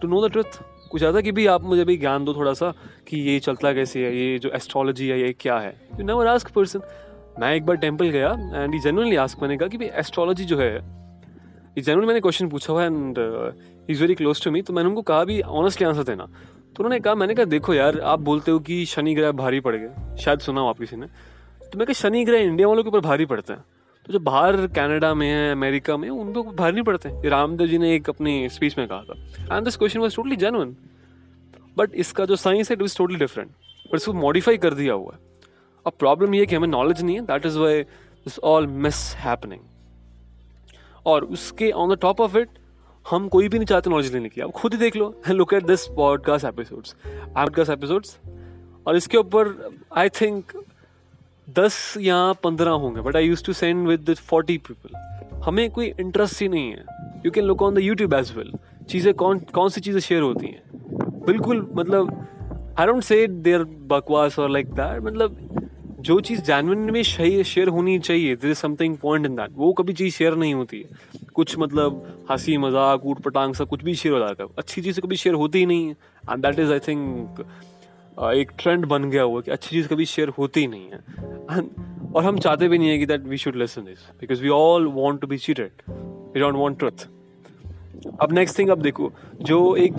टू 0.01 0.07
नो 0.07 0.27
द 0.27 0.31
ट्रुथ 0.31 0.59
कुछ 0.91 0.99
ज़्यादा 0.99 1.21
कि 1.21 1.31
भी 1.31 1.45
आप 1.47 1.63
मुझे 1.63 1.83
भी 1.85 1.97
ज्ञान 1.97 2.25
दो 2.25 2.33
थोड़ा 2.33 2.53
सा 2.53 2.71
कि 3.07 3.17
ये 3.21 3.39
चलता 3.39 3.73
कैसे 3.73 4.05
है, 4.05 4.15
ये 4.15 4.39
जो 4.39 4.49
एस्ट्रोलॉजी 4.55 5.07
है, 5.07 5.19
ये 5.21 5.33
क्या 5.39 5.57
है? 5.59 5.75
यू 5.99 6.05
नेवर 6.05 6.27
आस्क 6.27 6.51
पर्सन 6.51 6.81
मैं 7.39 7.53
एक 7.55 7.65
बार 7.65 7.77
टेंपल 7.77 8.09
गया 8.09 8.29
एंड 8.31 8.73
ये 8.73 8.79
जेनुअनली 8.81 9.15
आस्क 9.15 9.41
मैंने 9.41 9.57
कहा 9.57 9.69
कि 9.69 9.77
भाई 9.77 9.87
एस्ट्रोलॉजी 9.99 10.45
जो 10.45 10.57
है 10.57 10.73
ये 10.73 11.81
जेनुअनली 11.81 12.07
मैंने 12.07 12.19
क्वेश्चन 12.19 12.47
पूछा 12.49 12.73
हुआ 12.73 12.83
and 12.83 13.17
is 13.89 14.01
very 14.01 14.15
close 14.15 14.43
to 14.43 14.51
me 14.51 14.61
तो 14.61 14.73
मैंने 14.73 14.89
उनको 14.89 15.01
कहा 15.01 15.23
भी 15.23 15.41
ऑनेस्टली 15.41 15.87
आंसर 15.87 16.03
देना। 16.03 16.25
तो 16.25 16.83
उन्होंने 16.83 16.99
कहा, 16.99 17.15
मैंने 17.15 17.33
कहा, 17.35 17.45
देखो 17.45 17.73
यार, 17.73 17.99
आप 17.99 18.19
बोलते 18.19 18.51
हो 18.51 18.59
कि 18.59 18.85
शनि 18.85 19.13
ग्रह 19.15 19.31
भारी 19.33 19.59
पड़ 19.59 19.75
गए 19.75 20.15
शायद 20.23 20.39
सुना 20.39 20.61
हो 20.61 20.67
आप 20.67 20.79
किसी 20.79 20.95
ने 20.95 21.07
तो 21.63 21.77
मैं 21.77 21.85
कहा 21.87 21.93
शनि 21.93 22.23
ग्रह 22.25 22.39
इंडिया 22.39 22.67
वालों 22.67 22.83
के 22.83 22.89
ऊपर 22.89 22.99
भारी 23.01 23.25
पड़ते 23.25 23.53
हैं 23.53 23.63
तो 24.05 24.13
जो 24.13 24.19
बाहर 24.21 24.55
कनाडा 24.75 25.13
में 25.13 25.27
है, 25.27 25.51
अमेरिका 25.51 25.97
में 25.97 26.09
उन 26.09 26.33
पर 26.33 26.55
भारी 26.55 26.73
नहीं 26.73 26.83
पड़ते 26.83 27.09
ये 27.09 27.29
रामदेव 27.29 27.67
जी 27.67 27.77
ने 27.77 27.93
एक 27.95 28.09
अपनी 28.09 28.49
स्पीच 28.49 28.77
में 28.77 28.87
कहा 28.87 29.01
था। 29.03 29.55
And 29.55 29.63
this 29.65 29.77
question 29.77 29.99
was 29.99 30.15
totally 30.15 30.35
genuine 30.37 30.75
but 31.77 31.95
इसका 31.95 32.25
जो 32.25 32.35
साइंस 32.37 32.71
है 32.71 32.77
it 32.77 32.83
is 32.83 32.97
totally 32.97 33.17
different 33.19 33.49
but 33.85 33.95
इसको 33.95 34.13
मॉडिफाई 34.15 34.57
कर 34.57 34.73
दिया 34.73 34.93
हुआ 34.93 35.13
है। 35.13 35.19
अब 35.87 35.93
प्रॉब्लम 35.99 36.33
ये 36.33 36.39
है 36.39 36.45
कि 36.45 36.55
हमें 36.55 36.67
नॉलेज 36.67 37.01
नहीं 37.03 37.15
है 37.15 37.21
that 37.21 37.45
is 37.45 37.57
why 37.57 37.83
this 37.83 38.39
all 38.39 38.67
miss 38.67 39.15
happening 39.15 39.61
और 41.05 41.23
उसके 41.23 41.71
on 41.71 41.95
the 41.95 41.97
top 42.01 42.21
of 42.21 42.37
it 42.37 42.49
हम 43.09 43.27
कोई 43.27 43.49
भी 43.49 43.57
नहीं 43.57 43.65
चाहते 43.65 43.89
नॉलेज 43.89 44.13
लेने 44.13 44.29
की 44.29 44.41
आप 44.41 44.51
खुद 44.51 44.73
ही 44.73 44.79
देख 44.79 44.95
लो 44.95 45.21
look 45.29 45.53
at 45.53 45.65
this 45.65 45.85
podcast 45.87 46.45
episodes 46.45 46.95
podcast 47.07 47.71
episodes 47.71 48.17
और 48.87 48.95
इसके 48.95 49.17
ऊपर 49.17 49.71
आई 49.95 50.09
थिंक 50.09 50.51
दस 51.49 51.93
या 51.97 52.33
पंद्रह 52.33 52.71
होंगे 52.71 53.01
but 53.01 53.15
I 53.15 53.27
use 53.27 53.45
to 53.45 53.53
send 53.53 53.87
with 53.87 54.13
forty 54.13 54.57
people 54.57 54.95
हमें 55.45 55.71
कोई 55.71 55.93
इंटरेस्ट 55.99 56.41
ही 56.41 56.47
नहीं 56.47 56.71
है। 56.71 56.83
You 57.25 57.31
can 57.31 57.43
look 57.43 57.61
on 57.61 57.73
the 57.73 57.77
YouTube 57.77 58.13
as 58.13 58.33
well 58.37 58.53
चीज़ें 58.89 59.13
कौन 59.13 59.39
कौन 59.39 59.69
सी 59.69 59.81
चीज़ें 59.81 59.99
शेयर 60.01 60.21
होती 60.21 60.47
हैं? 60.47 60.61
बिल्कुल 61.25 61.69
मतलब 61.75 62.27
आई 62.79 62.85
डोंट 62.85 63.03
से 63.03 63.27
देर 63.27 63.63
बकवास 63.63 64.39
और 64.39 64.49
लाइक 64.49 64.67
दैट 64.73 65.01
मतलब 65.01 65.37
जो 66.07 66.19
चीज़ 66.19 66.41
जानवन 66.41 66.91
में 66.91 67.01
शेयर 67.03 67.67
होनी 67.67 67.97
चाहिए 67.99 68.35
this 68.35 68.51
is 68.51 68.57
something 68.57 68.97
point 68.97 69.25
in 69.25 69.35
that 69.35 69.51
वो 69.53 69.71
कभी 69.73 69.93
चीज़ 69.93 70.13
शेयर 70.15 70.35
नहीं 70.35 70.53
होती। 70.53 70.77
है 70.77 71.19
कुछ 71.35 71.57
मतलब 71.59 72.25
हँसी, 72.29 72.57
मज़ाक, 72.57 73.05
ऊट 73.05 73.19
पटांग 73.21 73.53
सा 73.55 73.63
कुछ 73.63 73.83
भी 73.83 73.95
शेयर 73.95 74.13
हो 74.15 74.19
जाता 74.19 74.43
है। 74.43 74.49
अच्छी 74.57 74.81
चीज़ 74.81 75.01
कभी 75.01 75.15
शेयर 75.15 75.35
होती 75.35 75.59
ही 75.59 75.65
नहीं 75.65 75.87
है। 75.87 75.95
And 76.31 76.45
that 76.45 76.59
is 76.59 76.71
I 76.73 76.79
think 76.79 77.45
एक 78.35 78.51
ट्रेंड 78.59 78.85
बन 78.85 79.09
गया 79.09 79.23
हुआ 79.23 79.41
कि 79.41 79.51
अच्छी 79.51 79.69
चीज़ 79.69 79.87
कभी 79.87 80.05
शेयर 80.05 80.29
होती 80.37 80.59
ही 80.59 80.67
नहीं 80.67 80.89
है। 80.91 80.99
एंड 81.51 82.13
और 82.15 82.23
हम 82.23 82.37
चाहते 82.37 82.67
भी 82.67 82.77
नहीं 82.77 82.89
है 82.89 82.97
कि 82.97 83.05
that 83.05 83.23
we 83.23 83.37
should 83.37 83.55
listen 83.55 83.81
this 83.81 84.07
because 84.19 84.41
we 84.43 84.49
all 84.49 84.87
want 84.93 85.21
to 85.21 85.27
be 85.27 85.37
cheated 85.39 85.81
we 85.89 86.39
don't 86.39 86.55
want 86.55 86.79
truth 86.79 87.07
अब 88.21 88.33
नेक्स्ट 88.33 88.59
थिंग 88.59 88.69
अब 88.69 88.81
देखो, 88.81 89.11
जो 89.41 89.75
एक 89.75 89.93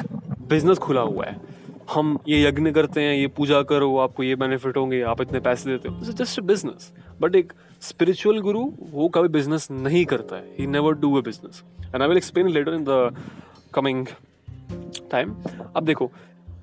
बिज़नेस 0.48 0.78
खुला 0.78 1.00
हुआ 1.00 1.24
है 1.26 1.47
हम 1.88 2.18
ये 2.28 2.42
यज्ञ 2.42 2.70
करते 2.72 3.00
हैं, 3.00 3.14
ये 3.14 3.26
पूजा 3.26 3.60
करो, 3.62 3.96
आपको 3.98 4.22
ये 4.22 4.34
बेनिफिट 4.36 4.76
होंगे, 4.76 5.00
आप 5.02 5.20
इतने 5.20 5.40
पैसे 5.40 5.70
देते 5.70 5.88
हो। 5.88 6.12
जस्ट 6.14 6.40
बिज़नेस 6.42 6.92
बट 7.20 7.34
एक 7.34 7.52
स्पिरिचुअल 7.82 8.40
गुरु 8.40 8.64
वो 8.90 9.08
कभी 9.08 9.28
बिज़नेस 9.28 9.68
नहीं 9.70 10.04
करता 10.04 10.36
है। 10.36 10.54
He 10.58 10.66
never 10.66 10.94
do 10.94 11.14
a 11.16 11.22
business 11.24 11.62
and 11.84 12.02
I 12.02 12.08
will 12.08 12.16
explain 12.16 12.48
later 12.48 12.74
in 12.74 12.84
the 12.88 13.14
coming 13.74 14.06
time 15.10 15.34
अब 15.76 15.84
देखो, 15.84 16.10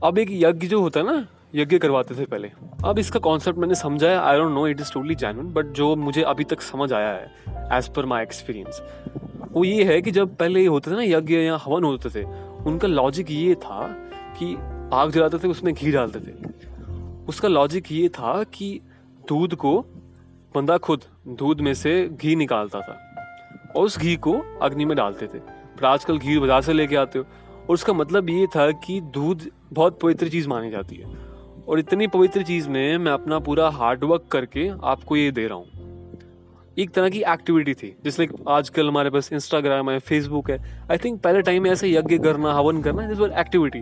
अब 0.04 0.18
एक 0.18 0.30
यज्ञ 0.32 0.68
जो 0.68 0.82
होता 0.82 1.00
है 1.00 1.06
ना, 1.06 1.26
यज्ञ 1.56 1.78
करवाते 1.78 2.16
थे 2.16 2.26
पहले। 2.26 2.52
अब 2.86 3.00
इसका 3.00 3.20
कॉन्सेप्ट 3.20 3.60
मैंने 3.60 3.76
समझा 3.76 4.10
है 4.10 4.18
I 4.18 4.38
don't 4.38 4.54
know 4.54 4.68
it 4.68 4.82
is 4.82 4.92
totally 4.94 5.16
genuine 5.16 5.52
but 5.54 5.66
जो 5.74 5.96
मुझे 5.96 6.22
अभी 6.24 6.44
तक 6.44 6.62
समझ 6.62 6.92
आया 6.94 7.10
है 7.10 7.78
एज 7.78 7.88
पर 7.96 8.06
माई 8.06 8.24
एक्सपीरियंस 8.24 8.82
वो 9.52 9.64
ये 9.64 9.84
है 9.84 10.02
कि 10.02 10.12
जब 10.12 10.36
पहले 10.36 10.62
ये 10.62 10.68
होते 10.68 10.92
थे 10.92 10.96
ना 10.96 11.04
यज्ञ 11.08 11.36
या 11.36 11.56
हवन 11.56 11.84
होते 11.84 12.10
थे, 12.10 12.24
उनका 12.66 12.88
लॉजिक 12.88 13.32
ये 13.32 13.56
था 13.56 13.88
कि 14.40 14.56
आग 14.96 15.12
जलाते 15.12 15.38
थे, 15.38 15.48
उसमें 15.48 15.74
घी 15.74 15.92
डालते 15.92 16.20
थे। 16.20 16.34
उसका 17.28 17.48
लॉजिक 17.48 17.92
ये 17.92 18.10
था 18.10 18.44
कि 18.44 18.80
दूध 19.30 19.56
को, 19.56 19.82
बंदा 20.56 20.78
खुद 20.78 21.04
दूध 21.28 21.62
में 21.62 21.74
से 21.74 22.10
घी 22.10 22.36
निकालता 22.36 22.80
था 22.80 23.00
और 23.76 23.86
उस 23.86 24.00
घी 24.00 24.16
को 24.16 24.60
अग्नि 24.62 24.86
में 24.86 24.98
डालते 24.98 25.28
थे। 25.28 25.40
पर 25.78 25.86
आजकल 25.86 26.18
घी 26.18 26.40
बाज़ार 26.40 26.62
से 26.62 26.74
लेके 26.74 26.96
आते 26.96 27.20
हो। 27.20 27.26
और 27.62 27.74
उसका 27.74 27.94
मतलब 27.94 28.30
ये 28.30 28.48
था 28.48 28.72
कि 28.72 29.02
दूध 29.02 29.50
बहुत 29.74 30.00
पवित्र 30.00 30.30
चीज़ 30.30 30.48
मानी 30.50 30.72
जाती 30.72 30.96
है। 30.96 31.18
और 31.68 31.80
इतनी 31.80 32.08
पवित्र 32.08 32.44
चीज़ 32.44 32.70
में 32.70 32.98
मैं 32.98 33.12
अपना 33.12 33.40
पूरा 33.40 33.70
हार्डवर्क 33.70 34.26
करके 34.32 34.70
आपको 34.84 35.16
ये 35.16 35.32
दे 35.32 35.48
रहा 35.48 35.58
हूँ। 35.58 35.66
एक 36.78 36.90
तरह 36.90 37.10
की 37.10 37.22
एक्टिविटी 37.22 37.74
थी, 37.74 37.96
जिसमें 38.04 38.28
आजकल 38.50 38.88
हमारे 38.88 39.10
पास 39.10 39.34
इंस्टाग्राम 39.34 39.90
है 39.90 40.00
फेसबुक 40.00 40.52
है। 40.52 40.88
आई 40.92 40.98
थिंक 40.98 41.22
पहले 41.22 41.42
टाइम 41.42 41.64
में 41.64 41.72
ऐसे 41.72 41.90
यज्ञ 41.90 42.18
करना, 42.18 42.54
हवन 42.54 42.82
करना 42.82 43.08
दिस 43.08 43.20
एक्टिविटी 43.20 43.82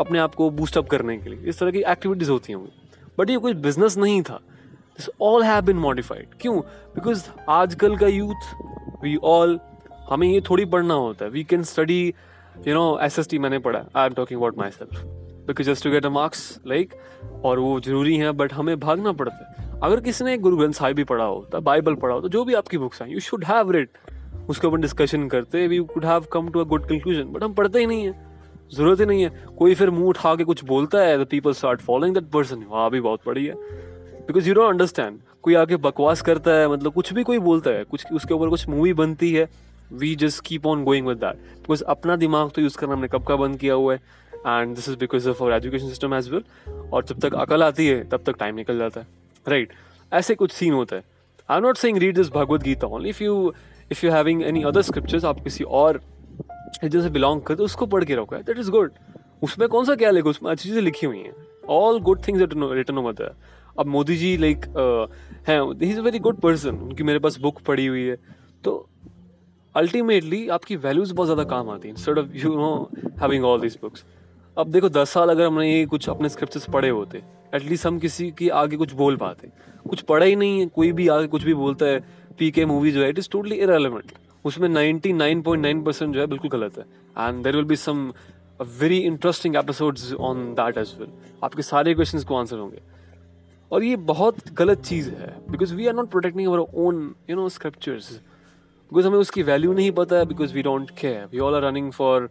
अपने 0.00 0.18
आप 0.18 0.34
को 0.34 0.50
बूस्टअप 0.50 0.88
करने 0.88 1.16
के 1.18 1.30
लिए। 1.30 1.48
इस 1.48 1.58
तरह 1.58 1.70
की 1.70 1.82
एक्टिविटीज़ 1.88 2.30
होती 2.30 2.52
होंगी 2.52 2.72
बट 3.18 3.30
ये 3.30 3.36
कोई 3.38 3.54
बिज़नेस 3.62 3.96
नहीं 3.98 4.22
था। 4.22 4.40
This 4.98 5.08
all 5.22 5.42
have 5.42 5.62
been 5.64 5.76
modified 5.78 6.34
क्यों? 6.40 6.58
बिकॉज़ 6.94 7.24
आजकल 7.50 7.96
का 7.96 8.06
यूथ 8.06 9.02
वी 9.02 9.16
ऑल 9.24 9.58
हमें 10.10 10.28
ये 10.28 10.40
थोड़ी 10.40 10.64
पढ़ना 10.66 10.94
होता 10.94 11.24
है। 11.24 11.30
We 11.30 11.44
can 11.44 11.62
study 11.64 12.02
you 12.68 12.74
know 12.74 12.98
S 13.02 13.18
S 13.18 13.28
T 13.30 13.38
मैंने 13.38 13.58
पढ़ा। 13.58 13.84
I 13.96 14.06
am 14.06 14.14
talking 14.14 14.40
about 14.40 14.58
myself 14.70 15.02
because 15.46 15.66
just 15.66 15.84
to 15.84 15.90
get 15.90 16.06
a 16.06 16.10
marks 16.10 16.60
like 16.66 16.94
और 17.44 17.58
वो 17.58 17.78
ज़रूरी 17.80 18.16
है 18.16 18.32
बट 18.32 18.52
हमें 18.52 18.78
भागना 18.80 19.12
पड़ता 19.12 19.36
है। 19.36 19.78
अगर 19.82 20.00
किसी 20.00 20.24
ने 20.24 20.36
गुरु 20.38 20.56
ग्रंथ 20.56 20.72
साहिब 20.72 20.96
भी 20.96 21.04
पढ़ा 21.04 21.24
हो 21.24 21.60
बाइबल 21.60 21.94
पढ़ा 21.94 22.14
हो 22.14 22.20
तो 22.20 22.28
जो 22.28 22.44
भी 22.44 22.54
आपकी 22.54 22.78
बुक्स 22.78 23.02
हैं 23.02 23.08
यू 23.08 23.20
शुड 23.20 23.44
हैव 23.44 23.70
रेड 23.70 23.88
उसके 24.48 24.66
ऊपर 24.66 24.78
डिस्कशन 24.78 25.28
करते 25.28 25.66
we 25.68 25.78
could 25.94 26.04
have 26.04 26.26
come 26.32 26.48
to 26.48 26.60
a 26.60 26.64
good 26.64 26.88
conclusion 26.88 27.32
but 27.32 27.42
हम 27.42 27.54
पढ़ते 27.54 27.78
ही 27.78 27.86
नहीं 27.86 28.04
है। 28.04 28.29
ज़रूरत 28.72 29.00
ही 29.00 29.06
नहीं 29.06 29.22
है। 29.22 29.30
कोई 29.58 29.74
फिर 29.74 29.90
मुँह 29.90 30.08
उठा 30.08 30.34
के 30.34 30.44
कुछ 30.44 30.64
बोलता 30.64 30.98
है 30.98 31.16
तो 31.18 31.24
people 31.24 31.52
start 31.52 31.80
following 31.80 32.14
that 32.14 32.30
person 32.32 32.64
वहाँ, 32.70 32.90
भी 32.90 33.00
बहुत 33.00 33.20
बड़ी 33.26 33.46
है 33.46 33.54
बिकॉज़ 33.54 34.48
यू 34.48 34.54
डोंट 34.54 34.70
अंडरस्टैंड 34.70 35.18
कोई 35.42 35.54
आगे 35.54 35.76
बकवास 35.78 36.22
करता 36.22 36.50
है 36.50 36.68
मतलब 36.68 36.92
कुछ 36.92 37.12
भी 37.12 37.22
कोई 37.22 37.38
बोलता 37.40 37.70
है, 37.70 37.84
कुछ 37.84 38.12
उसके 38.12 38.34
ऊपर 38.34 38.48
कुछ 38.48 38.68
मूवी 38.68 38.92
बनती 38.94 39.32
है 39.32 39.48
we 39.92 40.14
just 40.16 40.44
keep 40.46 40.66
on 40.66 40.84
going 40.84 41.06
with 41.06 41.18
that 41.18 41.36
because 41.36 41.82
अपना 41.88 42.16
दिमाग 42.16 42.50
तो 42.50 42.62
यूज़ 42.62 42.76
करना 42.78 42.92
हमने 42.92 43.08
कब 43.08 43.24
का 43.24 43.36
बंद 43.36 43.58
किया 43.58 43.74
हुआ 43.74 43.94
है। 43.94 44.00
And 44.34 44.74
this 44.74 44.88
is 44.88 44.96
because 44.96 45.28
of 45.28 45.42
our 45.42 45.52
education 45.52 45.88
system 45.88 46.14
as 46.14 46.28
well 46.30 46.42
और 46.92 47.04
जब 47.04 47.20
तक 47.20 47.34
अकल 47.34 47.62
आती 47.62 47.86
है, 47.86 48.02
तब 48.08 48.22
तक 48.26 48.36
टाइम 48.38 48.54
निकल 48.54 48.78
जाता 48.78 49.00
है। 49.00 49.06
Right 49.48 49.68
right? 49.68 50.14
ऐसे 50.14 50.34
कुछ 50.34 50.52
सीन 50.52 50.72
होता 50.72 50.96
है। 50.96 51.02
I 51.50 51.58
am 51.58 51.64
not 51.64 51.76
saying 51.76 51.98
read 51.98 52.16
this 52.16 52.30
Bhagavad 52.32 52.62
Gita 52.62 52.86
only 52.86 53.08
if 53.08 53.22
you 53.22 53.52
if 53.92 54.06
you 54.06 54.12
having 54.12 54.42
any 54.42 54.62
other 54.62 54.82
scriptures 54.82 55.24
आप 55.24 55.42
किसी 55.44 55.64
और 55.64 56.00
रिलीजन 56.74 57.02
से 57.02 57.10
बिलोंग 57.10 57.40
करते 57.42 57.62
उसको 57.62 57.86
पढ़ 57.86 58.04
के 58.04 58.14
रखो 58.16 58.36
दैट 58.38 58.58
इज़ 58.58 58.70
गुड 58.70 58.92
उसमें 59.42 59.68
कौन 59.68 59.84
सा 59.84 59.94
क्या 59.94 60.10
लिखो 60.10 60.30
उसमें 60.30 60.50
अच्छी 60.50 60.68
चीज़ें 60.68 60.82
लिखी 60.82 61.06
हुई 61.06 61.18
हैं। 61.18 61.32
All 61.70 62.00
good 62.00 62.26
things 62.26 62.42
return 62.42 62.98
over 62.98 63.12
there 63.12 63.34
अब 63.78 63.86
मोदी 63.86 64.16
जी 64.16 64.36
लाइक 64.36 64.64
हैं 65.48 65.60
he 65.76 65.90
is 65.90 65.98
a 65.98 66.02
very 66.02 66.18
good 66.20 66.40
person 66.40 66.76
उनकी 66.78 67.02
मेरे 67.04 67.18
पास 67.18 67.38
बुक 67.40 67.60
पड़ी 67.66 67.86
हुई 67.86 68.04
है। 68.04 68.16
तो 68.64 68.88
अल्टीमेटली 69.74 70.48
आपकी 70.50 70.76
वैल्यूज़ 70.78 71.12
बहुत 71.14 71.26
ज़्यादा 71.26 71.44
काम 71.50 71.68
आती 71.70 71.88
है 71.88 71.94
instead 71.94 72.18
of 72.18 72.36
you 72.36 72.54
know 72.54 72.90
having 73.20 73.44
all 73.44 73.60
this 73.60 73.80
books 73.82 74.04
अब 74.56 74.70
देखो, 74.70 74.88
दस 74.88 75.10
साल 75.10 75.30
अगर 75.30 75.46
हमने 75.46 75.72
ये 75.72 75.84
कुछ 75.86 76.08
अपने 76.08 76.28
स्क्रिप्चर्स 76.28 76.68
पढ़े 76.70 76.88
होते 76.90 77.22
एटलीस्ट 77.54 77.86
हम 77.86 77.98
किसी 77.98 78.30
के 78.38 78.48
आगे 78.50 78.76
कुछ 78.76 78.92
बोल 78.94 79.16
पाते। 79.16 79.48
कुछ 79.88 80.00
पढ़ा 80.02 80.26
ही 80.26 80.34
नहीं 80.36 80.58
है, 80.60 80.66
कोई 80.66 80.90
भी 80.92 81.06
आगे 81.08 81.26
कुछ 81.26 81.44
भी 81.44 81.54
बोलता 81.54 81.86
है 81.86 82.00
पी 82.38 82.50
के 82.50 82.64
मूवी 82.66 82.92
जो 82.92 83.02
है 83.02 83.08
इट 83.10 83.18
इज़ 83.18 83.28
टोटली 83.32 83.56
इरेलीवेंट 83.56 84.12
उसमें 84.44 84.68
99.9 84.68 85.84
परसेंट 85.86 86.14
जो 86.14 86.20
है 86.20 86.26
बिल्कुल 86.26 86.50
गलत 86.50 86.78
है। 86.78 86.84
And 87.18 87.42
there 87.44 87.56
will 87.56 87.64
be 87.64 87.76
some 87.76 88.12
very 88.80 88.98
interesting 88.98 89.56
episodes 89.56 90.12
on 90.12 90.52
that 90.54 90.78
as 90.78 90.94
well 90.98 91.12
आपके 91.44 91.62
सारे 91.62 91.94
क्वेश्चंस 91.94 92.24
को 92.24 92.36
आंसर 92.36 92.58
होंगे। 92.58 92.82
और 93.72 93.84
ये 93.84 93.96
बहुत 93.96 94.36
गलत 94.52 94.82
चीज़ 94.82 95.10
है 95.10 95.34
because 95.50 95.74
we 95.74 95.86
are 95.86 95.94
not 95.94 96.10
protecting 96.10 96.48
our 96.48 96.58
own 96.58 97.14
you 97.30 97.36
know 97.36 97.48
scriptures 97.48 98.10
because 98.12 99.06
हमें 99.06 99.18
उसकी 99.18 99.42
वैल्यू 99.42 99.72
नहीं 99.72 99.90
पता 99.92 100.16
है 100.16 100.24
because 100.26 100.54
we 100.54 100.62
don't 100.62 100.90
care 100.90 101.26
we 101.32 101.38
all 101.38 101.54
are 101.54 101.62
running 101.62 101.90
for 101.92 102.28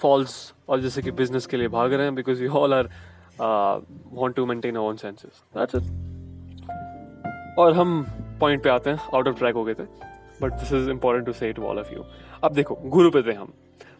falls 0.00 0.54
और 0.68 0.80
जैसे 0.80 1.02
कि 1.02 1.10
बिज़नेस 1.10 1.46
के 1.46 1.56
लिए 1.56 1.68
भाग 1.68 1.92
रहे 1.92 2.06
हैं 2.06 2.14
because 2.14 2.42
we 2.42 2.48
all 2.60 2.74
are 2.74 2.88
want 4.12 4.36
to 4.36 4.46
maintain 4.46 4.76
own 4.76 4.96
senses 4.96 5.42
that's 5.56 5.74
it 5.74 5.82
और 7.58 7.72
हम 7.72 8.04
पॉइंट 8.40 8.62
पे 8.62 8.70
आते 8.70 8.90
हैं 8.90 8.98
आउट 9.14 9.28
ऑफ़ 9.28 9.38
ट्रैक 9.38 9.54
हो 9.54 9.64
गए 9.64 9.74
थे। 9.74 10.11
But 10.42 10.52
this 10.52 10.72
is 10.72 10.90
important 10.90 11.26
to 11.26 11.32
say 11.32 11.52
to 11.52 11.62
all 11.62 11.78
of 11.78 11.92
you 11.94 12.04
अब 12.44 12.52
देखो, 12.54 12.74
गुरु 12.84 13.10
पे 13.10 13.22
थे 13.22 13.32
हम। 13.32 13.52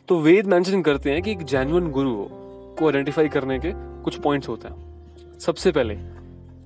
तो 0.08 0.20
वेद 0.20 0.46
मेंशन 0.46 0.82
करते 0.82 1.10
हैं 1.10 1.22
कि 1.22 1.30
एक 1.32 1.42
जेन्युइन 1.44 1.90
गुरु 1.90 2.14
को 2.78 2.86
आइडेंटिफाई 2.86 3.28
करने 3.28 3.58
के 3.58 3.72
कुछ 4.04 4.18
पॉइंट्स 4.20 4.48
होते 4.48 4.68
हैं। 4.68 5.38
सबसे 5.40 5.72
पहले 5.72 5.98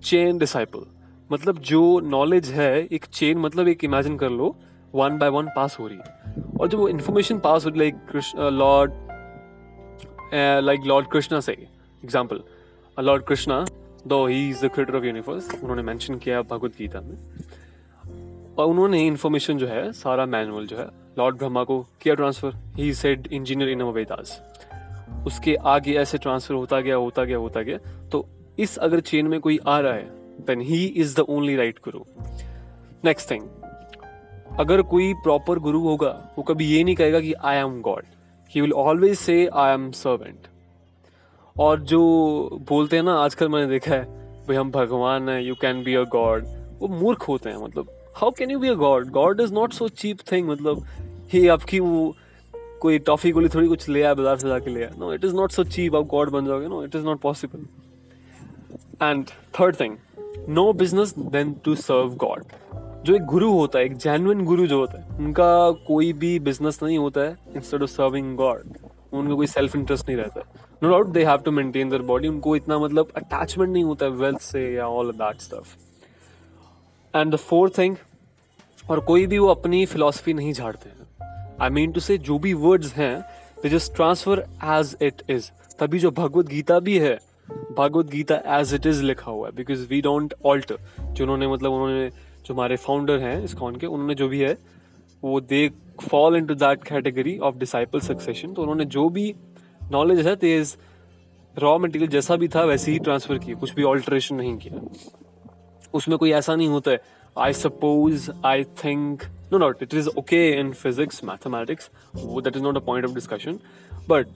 चेन 0.02 0.38
डिसाइपल 0.38 0.86
मतलब 1.30 1.58
जो 1.60 2.00
नॉलेज 2.00 2.50
है, 2.50 2.76
एक 2.78 3.04
चेन 3.04 3.38
मतलब 3.38 3.68
एक 3.68 3.84
इमेजिन 3.84 4.16
कर 4.18 4.30
लो 4.30 4.54
वन 4.94 5.18
बाय 5.18 5.28
वन 5.30 5.48
पास 5.56 5.76
हो 5.80 5.86
रही 5.86 5.98
है। 5.98 6.44
और 6.60 6.68
जब 6.68 6.78
वो 6.78 6.88
इन्फॉर्मेशन 6.88 7.38
पास 7.38 7.64
हो 7.66 7.70
like 7.76 7.94
lord 8.52 8.92
like 10.64 10.84
lord 10.86 11.06
Krishna 11.10 11.40
से 11.40 11.52
example 11.52 12.40
lord 12.96 13.24
Krishna 13.24 13.64
though 14.06 14.26
he 14.26 14.48
is 14.50 14.64
the 14.64 14.70
creator 14.74 14.96
of 14.96 15.04
universe 15.04 15.48
उन्होंने 15.54 15.82
मेंशन 15.82 16.14
किया 16.18 16.42
भगवत 16.42 16.72
गीता 16.78 17.00
में। 17.00 17.16
और 18.58 18.66
उन्होंने 18.66 19.06
इन्फॉर्मेशन 19.06 19.58
जो 19.58 19.66
है, 19.66 19.92
सारा 19.92 20.26
मैनुअल 20.26 20.66
जो 20.66 20.76
है 20.76 20.86
लॉर्ड 21.18 21.36
ब्रह्मा 21.36 21.64
को 21.64 21.80
किया 22.02 22.14
transfer 22.14 22.54
he 22.76 22.92
said 22.94 23.28
engineer 23.32 23.70
in 23.70 23.82
Vedas 23.82 24.40
उसके 25.26 25.54
आगे 25.66 25.94
ऐसे 25.98 26.18
ट्रांसफ़र 26.18 26.54
होता 26.54 26.80
गया 26.80 26.96
होता 26.96 27.24
गया 27.24 27.38
होता 27.38 27.62
गया। 27.62 27.78
तो 28.12 28.26
इस 28.58 28.76
अगर 28.78 29.00
चेन 29.00 29.26
में 29.26 29.38
कोई 29.40 29.58
आ 29.66 29.78
रहा 29.80 29.92
है 29.92 30.08
then 30.46 30.60
he 30.60 30.84
is 30.86 31.16
the 31.16 31.20
only 31.28 31.56
right 31.56 31.78
guru 31.84 32.00
next 33.04 33.30
thing 33.30 33.48
अगर 34.58 34.82
कोई 34.82 35.12
प्रॉपर 35.14 35.58
गुरु 35.58 35.80
होगा, 35.80 36.10
वो 36.38 36.42
कभी 36.42 36.66
ये 36.66 36.82
नहीं 36.84 36.94
कहेगा 36.94 37.20
कि 37.20 37.32
I 37.34 37.56
am 37.56 37.80
God 37.80 38.04
he 38.52 38.60
will 38.60 38.72
always 38.72 39.18
say 39.18 39.46
I 39.54 39.72
am 39.72 39.90
servant 39.92 40.46
और 41.56 41.80
जो 41.82 42.00
बोलते 42.68 42.96
हैं 42.96 43.02
ना, 43.02 43.14
आजकल 43.14 43.48
मैंने 43.48 43.66
देखा 43.66 43.94
है, 43.94 44.04
भाई 44.46 44.56
हम 44.56 44.70
भगवान 44.70 45.28
हैं 45.28 45.40
you 45.40 45.54
can 45.54 45.82
be 45.84 45.94
a 45.94 46.02
God 46.12 46.46
वो 46.78 46.88
मूर्ख 46.88 47.28
होते 47.28 47.50
हैं 47.50 47.56
मतलब। 47.56 47.92
How 48.16 48.30
can 48.30 48.50
you 48.50 48.58
be 48.58 48.68
a 48.68 48.74
God 48.74 49.08
God 49.12 49.40
is 49.40 49.52
not 49.54 49.72
so 49.72 49.86
cheap 49.88 50.18
thing 50.30 50.48
मतलब 50.48 50.84
ही 51.32 51.46
आपकी 51.48 51.80
वो 51.80 52.14
कोई 52.80 52.98
टॉफी 52.98 53.30
गोली 53.32 53.48
थोड़ी 53.54 53.66
कुछ 53.68 53.88
ले 53.88 54.02
आया 54.02 54.12
बाज़ार 54.14 54.36
से 54.38 54.48
जाके 54.48 54.70
ले 54.70 54.82
आया 54.82 54.94
no 54.98 55.12
it 55.14 55.24
is 55.24 55.34
not 55.36 55.52
so 55.52 55.64
cheap 55.64 55.94
आप 55.96 56.06
गॉड 56.06 56.30
बन 56.30 56.46
जाओगे। 56.46 56.68
No 56.68 56.82
it 56.84 56.96
is 56.96 57.04
not 57.04 57.20
possible 57.20 57.66
and 59.02 59.24
third 59.60 59.80
thing 59.80 59.96
no 60.48 60.72
business 60.74 61.14
then 61.18 61.52
to 61.64 61.74
serve 61.74 62.14
God 62.16 62.44
जो 63.04 63.14
एक 63.16 63.24
गुरु 63.24 63.52
होता 63.52 63.78
है, 63.78 63.84
एक 63.84 63.96
जेन्युइन 63.96 64.44
गुरु 64.44 64.66
जो 64.66 64.78
होता 64.80 65.00
है, 65.00 65.16
उनका 65.18 65.70
कोई 65.86 66.12
भी 66.14 66.38
बिज़नेस 66.40 66.82
नहीं 66.82 66.98
होता 66.98 67.20
है 67.20 67.36
इंस्टेड 67.56 67.82
ऑफ़ 67.82 67.90
सर्विंग 67.90 68.36
गॉड 68.36 68.76
उनका 69.12 69.34
कोई 69.34 69.46
सेल्फ 69.46 69.76
इंटरेस्ट 69.76 70.08
नहीं 70.08 70.16
रहता 70.16 70.40
है। 70.40 70.64
No 70.82 70.90
doubt 70.90 71.08
they 71.08 71.24
have 71.24 71.42
to 71.44 71.50
maintain 71.52 71.90
their 71.90 72.02
body 72.04 72.28
उनको 72.28 72.56
इतना 72.56 72.78
मतलब 72.78 73.12
अटैचमेंट 73.16 73.72
नहीं 73.72 73.84
होता 73.84 74.06
है 74.06 74.12
वेल्थ 74.22 74.40
से 74.42 74.70
या 74.74 74.86
all 74.88 75.12
that 75.12 75.40
stuff 75.40 75.76
and 77.16 77.32
the 77.32 77.36
fourth 77.38 77.78
thing 77.78 77.96
और 78.90 79.00
कोई 79.02 79.26
भी 79.26 79.38
वो 79.38 79.48
अपनी 79.48 79.84
फिलोसफी 79.86 80.32
नहीं 80.34 80.52
झाड़ते। 80.52 80.90
आई 81.62 81.70
मीन 81.70 81.92
टू 81.92 82.00
से 82.00 82.18
जो 82.20 82.38
भी 82.38 82.52
वर्ड्स 82.54 82.92
हैं 82.94 83.20
they 83.62 83.68
just 83.68 83.94
transfer 83.94 84.44
as 84.64 84.96
it 85.02 85.22
is 85.30 85.50
तभी 85.80 85.98
जो 85.98 86.10
भगवत 86.12 86.46
गीता 86.46 86.78
भी 86.80 86.98
है, 86.98 87.18
Bhagavad 87.78 88.06
Gita 88.10 88.40
as 88.58 88.74
it 88.74 88.86
is 88.86 89.02
लिखा 89.02 89.30
हुआ 89.30 89.46
है 89.48 89.54
बिकॉज़ 89.54 89.86
वी 89.88 90.00
डोंट 90.00 90.34
ऑल्टर 90.44 90.78
जो 91.02 91.24
उन्होंने 91.24 91.48
मतलब 91.48 91.72
उन्होंने, 91.72 92.08
जो 92.46 92.54
हमारे 92.54 92.76
फाउंडर 92.76 93.18
हैं 93.18 93.42
इस 93.44 93.54
कॉन 93.54 93.76
के, 93.76 93.86
उन्होंने 93.86 94.14
जो 94.14 94.28
भी 94.28 94.40
है, 94.40 94.56
वो 95.22 95.40
they 95.42 95.68
fall 96.00 96.36
into 96.46 96.54
that 96.56 96.84
category 96.84 97.36
of 97.38 97.56
disciple 97.56 98.00
succession 98.00 98.52
तो 98.52 98.62
उन्होंने 98.62 98.84
जो 98.84 99.08
भी 99.08 99.34
नॉलेज 99.92 100.26
है 100.26 100.34
तेज 100.36 100.76
रॉ 101.54 101.78
मटेरियल 101.78 102.10
जैसा 102.10 102.36
भी 102.36 102.48
था, 102.48 102.64
वैसे 102.64 102.92
ही 102.92 102.98
ट्रांसफ़र 102.98 103.38
किया, 103.38 103.56
कुछ 103.56 103.74
भी 103.74 103.82
ऑल्ट्रेशन 103.84 104.34
नहीं 104.36 104.56
किया। 104.58 104.80
उसमें 105.94 106.18
कोई 106.18 106.32
ऐसा 106.32 106.56
नहीं 106.56 106.68
होता 106.68 106.90
है। 106.90 107.00
I 107.38 107.52
suppose 107.52 108.30
I 108.44 108.64
think 108.64 109.22
no 109.52 109.58
not 109.58 109.82
it 109.82 109.94
is 109.94 110.08
okay 110.08 110.60
in 110.60 110.72
physics 110.72 111.24
mathematics 111.24 111.90
वो 112.16 112.40
that 112.40 112.56
is 112.56 112.62
not 112.62 112.76
a 112.76 112.80
point 112.80 113.06
of 113.06 113.14
discussion 113.14 113.58
but 114.08 114.26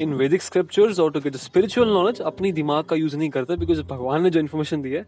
in 0.00 0.14
Vedic 0.14 0.42
scriptures 0.42 1.00
और 1.00 1.12
टू 1.12 1.20
गेट 1.20 1.36
स्पिरिचुअल 1.36 1.88
नॉलेज 1.88 2.20
अपनी 2.20 2.52
दिमाग 2.52 2.84
का 2.84 2.96
यूज़ 2.96 3.16
नहीं 3.16 3.30
करते 3.30 3.56
बिकॉज़ 3.56 3.82
भगवान 3.82 4.22
ने 4.22 4.30
जो 4.30 4.40
इन्फॉर्मेशन 4.40 4.82
दी 4.82 4.90
है 4.90 5.06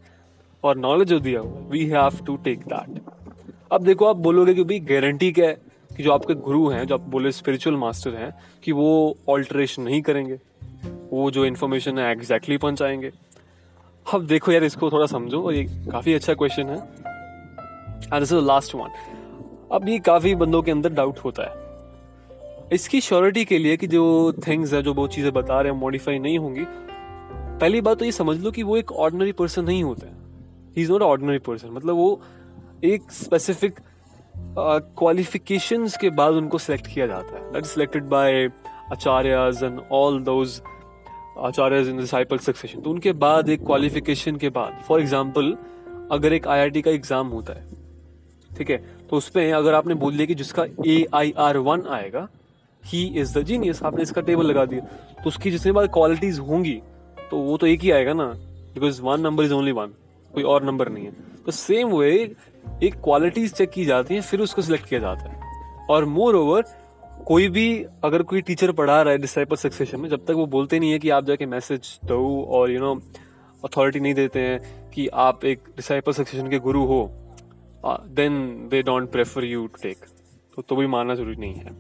और 0.65 0.77
नॉलेज 0.77 1.09
जो 1.09 1.21
दिया 1.21 1.41
we 1.41 1.87
have 1.87 2.25
to 2.27 2.37
take 2.37 2.59
that 2.59 3.01
अब 3.73 3.85
देखो, 3.85 4.05
आप 4.05 4.17
बोलोगे 4.17 4.55
कि 4.55 4.65
भाई 4.65 4.81
गारंटी 4.81 5.33
क्या 5.33 5.49
है 5.49 5.59
कि 5.97 6.03
जो 6.03 6.13
आपके 6.13 6.35
गुरु 6.35 6.69
हैं, 6.69 6.87
जो 6.87 6.95
आप 6.95 7.01
बोले 7.01 7.33
स्पिरिचुअल 7.33 7.77
मास्टर 7.77 8.15
हैं, 8.15 8.35
कि 8.65 8.73
वो 8.73 9.17
ऑल्ट्रेशन 9.29 9.83
नहीं 9.83 10.03
करेंगे, 10.03 10.39
वो 11.13 11.31
जो 11.31 11.45
इन्फॉर्मेशन 11.45 11.99
है 11.99 12.13
एग्जैक्टली 12.13 12.57
exactly 12.57 12.61
पहुंचाएँगे। 12.61 13.11
अब 14.07 14.27
देखो 14.27 14.53
यार 14.53 14.65
इसको 14.65 14.91
थोड़ा 14.91 15.07
समझो 15.07 15.43
और 15.43 15.55
ये 15.55 15.65
काफ़ी 15.91 16.15
अच्छा 16.15 16.35
क्वेश्चन 16.35 16.69
है। 16.69 16.77
And 16.77 18.19
this 18.21 18.33
is 18.33 18.45
last 18.45 18.75
one 18.75 18.91
अब 19.73 19.89
ये 19.89 19.99
काफ़ी 20.07 20.35
बंदों 20.35 20.63
के 20.63 20.71
अंदर 20.71 20.93
डाउट 20.93 21.19
होता 21.25 21.43
है। 21.43 21.63
इसकी 22.73 23.01
श्योरिटी 23.01 23.45
के 23.45 23.59
लिए 23.59 23.77
कि 23.77 23.87
जो 23.87 24.33
थिंग्स 24.47 24.73
है, 24.75 24.83
जो 24.83 24.95
वो 24.95 25.07
चीज़ें 25.09 25.33
बता 25.33 25.61
रहे 25.61 25.73
हैं 25.73 25.79
मॉडिफाई 25.81 26.19
नहीं 26.19 26.39
होंगी, 26.39 26.65
पहली 26.65 27.81
बात 27.81 27.99
तो 27.99 28.05
ये 28.05 28.13
समझ 28.13 28.37
लो 28.45 28.51
कि 28.51 28.63
वो 28.63 28.77
एक 28.77 28.93
ऑर्डनरी 28.93 29.33
पर्सन 29.33 29.65
नहीं 29.65 29.83
होता 29.85 30.07
है। 30.07 30.13
He 30.77 30.83
is 30.83 30.93
not 30.93 31.03
ordinary 31.03 31.39
person 31.41 31.71
मतलब 31.71 31.97
वो 31.97 32.21
एक 32.85 33.11
स्पेसिफिक 33.13 33.81
क्वालिफिकेशंस 34.99 35.97
के 35.97 36.11
बाद 36.13 36.35
उनको 36.35 36.59
सेलेक्ट 36.59 36.87
किया 36.87 37.07
जाता 37.07 37.37
है। 37.37 37.53
That 37.53 37.65
is 37.65 37.71
selected 37.71 38.05
by 38.09 38.45
acharyas 38.93 39.63
and 39.65 39.81
all 39.93 40.21
those 40.23 40.61
acharya 41.39 41.81
in 41.81 41.99
disciple 41.99 42.39
succession 42.41 42.81
तो 42.81 42.91
उनके 42.91 43.13
बाद 43.21 43.49
एक 43.49 43.65
क्वालिफिकेशन 43.67 44.37
के 44.37 44.49
बाद 44.51 44.83
फॉर 44.89 45.01
एग्ज़ाम्पल 45.01 45.57
अगर 46.13 46.33
एक 46.33 46.47
आई 46.49 46.71
का 46.73 46.91
एग्ज़ाम 46.91 47.29
होता 47.29 47.53
है, 47.53 47.67
ठीक 48.51 48.71
है 48.71 48.77
तो 49.11 49.17
उसमें 49.17 49.53
अगर 49.53 49.75
आपने 49.75 49.95
बोल 49.97 50.17
दिया 50.17 50.27
कि 50.27 50.35
जिसका 50.35 50.65
ए 50.87 51.05
आई 51.15 51.35
आर 51.39 51.57
वन 51.59 51.83
आएगा 51.91 52.29
ही 52.83 53.05
इज़ 53.21 53.39
द 53.39 53.43
जीनियस 53.45 53.83
आपने 53.83 54.03
इसका 54.03 54.21
टेबल 54.23 54.47
लगा 54.47 54.65
दिया 54.65 54.81
तो 55.15 55.29
उसकी 55.29 55.51
जितने 55.51 55.73
बार 55.73 55.87
क्वालिटीज 55.89 56.39
होंगी 56.41 56.81
तो 57.31 57.37
वो 57.39 57.57
तो 57.57 57.67
एक 57.67 57.81
ही 57.81 57.91
आएगा 57.91 58.13
ना 58.13 58.27
because 58.75 59.01
one 59.03 59.21
number 59.21 59.45
is 59.45 59.53
only 59.53 59.73
one 59.73 59.95
कोई 60.35 60.43
और 60.45 60.65
नंबर 60.65 60.89
नहीं 60.89 61.05
है। 61.05 61.13
तो 61.47 61.53
सेम 61.53 61.89
वे 61.91 62.13
एक 62.83 62.95
क्वालिटीज 63.05 63.53
चेक 63.53 63.71
की 63.71 63.85
जाती 63.85 64.15
है, 64.15 64.21
फिर 64.21 64.41
उसको 64.41 64.63
सिलेक्ट 64.63 64.89
किया 64.89 65.01
जाता 65.01 65.31
है। 65.31 65.87
और 65.91 66.05
मोर 66.07 66.35
ओवर 66.37 66.63
कोई 67.27 67.49
भी 67.49 67.87
अगर 68.05 68.23
कोई 68.23 68.41
टीचर 68.41 68.73
पढ़ा 68.73 69.03
रहा 69.03 69.13
है 69.13 69.19
डिसाइपल 69.19 69.57
सक्सेशन 69.57 70.01
में 70.01 70.09
जब 70.09 70.25
तक 70.25 70.31
वो 70.31 70.47
बोलते 70.47 70.79
नहीं 70.79 70.93
है 70.93 70.99
कि 70.99 71.11
आप 71.11 71.25
जाके 71.25 71.47
मैसेज 71.47 72.01
दो 72.05 72.45
और 72.45 72.71
यू 72.71 72.81
नो 72.81 72.95
अथॉरिटी 73.65 74.01
नहीं 74.01 74.15
देते 74.15 74.41
हैं 74.41 74.91
कि 74.91 75.09
आप 75.09 75.45
एक 75.45 75.59
डिसाइपल 75.77 76.13
सक्सेशन 76.13 76.51
के 76.51 76.59
गुरु 76.59 76.85
हो 76.85 77.11
then 77.87 78.69
they 78.71 78.83
don't 78.83 79.11
prefer 79.11 79.45
you 79.45 79.67
to 79.67 79.83
take 79.83 79.97
तो 80.57 80.63
तो 80.63 80.77
भी 80.77 80.87
मानना 80.87 81.15
ज़रूरी 81.15 81.37
नहीं 81.37 81.55
है। 81.55 81.71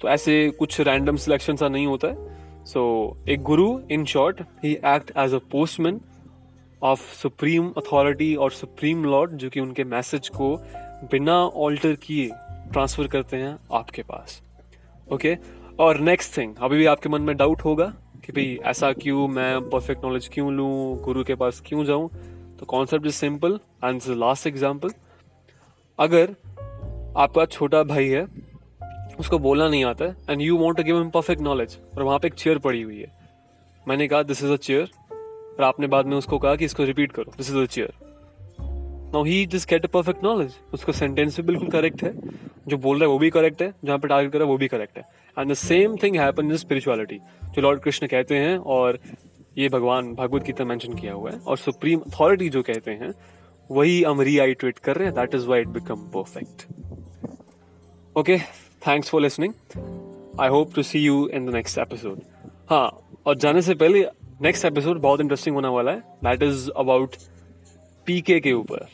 तो 0.00 0.08
ऐसे 0.08 0.50
कुछ 0.50 0.80
रैंडम 0.80 1.16
सिलेक्शन 1.16 1.56
सा 1.56 1.68
नहीं 1.68 1.86
होता 1.86 2.08
है। 2.08 2.38
सो 2.64 3.16
so, 3.20 3.28
एक 3.28 3.42
guru 3.42 3.80
in 3.90 4.04
short 4.04 4.42
he 4.64 4.72
act 4.72 5.12
as 5.16 5.34
a 5.34 5.38
postman 5.38 6.00
of 6.82 7.14
supreme 7.14 7.70
authority 7.70 8.34
और 8.34 8.50
सुप्रीम 8.50 9.04
लॉर्ड 9.04 9.32
जो 9.32 9.50
कि 9.50 9.60
उनके 9.60 9.84
मैसेज 9.84 10.28
को 10.28 10.56
बिना 11.12 11.38
ऑल्टर 11.46 11.94
किए 11.94 12.30
ट्रांसफ़र 12.72 13.06
करते 13.06 13.36
हैं 13.36 13.58
आपके 13.72 14.02
पास। 14.02 14.40
ओके 15.08 15.36
और 15.80 15.98
नेक्स्ट 16.00 16.36
थिंग 16.36 16.54
अभी 16.58 16.76
भी 16.76 16.86
आपके 16.86 17.08
मन 17.08 17.22
में 17.22 17.36
डाउट 17.36 17.60
होगा 17.60 17.86
कि 18.24 18.32
भाई 18.32 18.58
ऐसा 18.64 18.92
क्यों, 18.92 19.26
मैं 19.28 19.68
परफेक्ट 19.70 20.04
नॉलेज 20.04 20.28
क्यों 20.32 20.52
लूँ, 20.52 20.96
गुरु 21.02 21.24
के 21.24 21.34
पास 21.34 21.62
क्यों 21.66 21.84
जाऊँ? 21.84 22.08
तो 22.58 22.66
concept 22.66 23.06
is 23.06 23.14
simple 23.14 23.58
and 23.84 24.02
last 24.08 24.46
example 24.46 24.90
अगर 25.98 26.34
आपका 27.16 27.44
छोटा 27.46 27.82
भाई 27.84 28.08
है, 28.08 28.26
उसको 29.20 29.38
बोलना 29.38 29.68
नहीं 29.68 29.84
आता 29.84 30.04
है 30.04 30.16
and 30.30 30.40
you 30.40 30.56
want 30.56 30.76
to 30.76 30.82
give 30.82 30.98
him 30.98 31.10
perfect 31.10 31.42
knowledge 31.42 31.78
और 31.96 32.02
वहाँ 32.02 32.18
पे 32.18 32.28
एक 32.28 32.34
चेयर 32.34 32.58
पड़ी 32.58 32.82
हुई 32.82 32.98
है। 32.98 33.12
मैंने 33.86 34.08
कहा 34.08 34.22
दिस 34.22 34.42
इज़ 34.44 34.52
अ 34.52 34.56
चेयर 34.58 34.90
और 35.10 35.64
आपने 35.64 35.86
बाद 35.86 36.06
में 36.06 36.16
उसको 36.16 36.38
कहा 36.38 36.54
कि 36.56 36.64
इसको 36.64 36.84
रिपीट 36.84 37.12
करो 37.12 37.32
this 37.36 37.50
is 37.50 37.56
a 37.56 37.64
chair 37.66 37.92
now 39.12 39.22
he 39.24 39.44
just 39.46 39.68
get 39.70 39.84
a 39.84 39.88
perfect 39.88 40.24
knowledge 40.24 40.54
उसका 40.74 40.92
सेंटेंस 40.92 41.36
भी 41.36 41.42
बिल्कुल 41.42 41.68
करेक्ट 41.70 42.02
है। 42.04 42.12
जो 42.68 42.76
बोल 42.76 42.96
रहा 42.96 43.04
है, 43.04 43.12
वो 43.12 43.18
भी 43.18 43.30
करेक्ट 43.30 43.62
है। 43.62 43.72
जहाँ 43.84 43.98
पे 43.98 44.08
टारगेट 44.08 44.32
कर 44.32 44.38
रहा 44.38 44.46
है, 44.46 44.50
वो 44.50 44.58
भी 44.58 44.68
करेक्ट 44.68 44.98
है। 44.98 45.04
And 45.36 45.50
the 45.50 45.54
same 45.54 45.96
thing 46.02 46.16
happen 46.16 46.50
in 46.50 46.56
spirituality 46.56 47.18
जो 47.44 47.62
लॉर्ड 47.62 47.80
कृष्ण 47.80 48.06
कहते 48.06 48.36
हैं 48.36 48.56
और 48.58 48.98
ये 49.58 49.68
भगवान 49.68 50.12
भगवत 50.14 50.42
गीता 50.42 50.64
मेंशन 50.64 50.94
किया 50.94 51.12
हुआ 51.12 51.30
है, 51.30 51.38
और 51.38 51.56
सुप्रीम 51.56 52.00
अथॉरिटी 52.00 52.48
जो 52.48 52.62
कहते 52.62 52.90
हैं, 52.92 53.12
वही 53.70 54.02
हम 54.02 54.20
रीआइट्रेट 54.20 54.78
कर 54.78 54.96
रहे 54.96 55.06
हैं। 55.06 55.14
That 55.14 55.34
is 55.34 55.46
why 55.46 55.60
it 55.60 55.68
become 55.68 56.02
perfect 56.14 56.66
okay 58.16 58.38
thanks 58.82 59.10
for 59.10 59.20
listening 59.20 59.52
I 60.40 60.48
hope 60.48 60.74
to 60.74 60.82
see 60.82 60.98
you 60.98 61.26
in 61.28 61.46
the 61.46 61.54
next 61.54 61.78
episode 61.78 62.20
हाँ 62.70 62.86
और 63.26 63.36
जाने 63.38 63.62
से 63.62 63.74
पहले 63.74 64.06
नेक्स्ट 64.42 64.64
एपिसोड 64.64 65.00
बहुत 65.00 65.20
इंटरेस्टिंग 65.20 65.56
होने 65.56 65.68
वाला 65.68 65.92
है। 65.92 66.00
दैट 66.24 66.42
इज़ 66.42 66.70
अबाउट 66.70 67.16
पीके 68.08 68.40
के 68.40 68.52
ऊपर। 68.52 68.86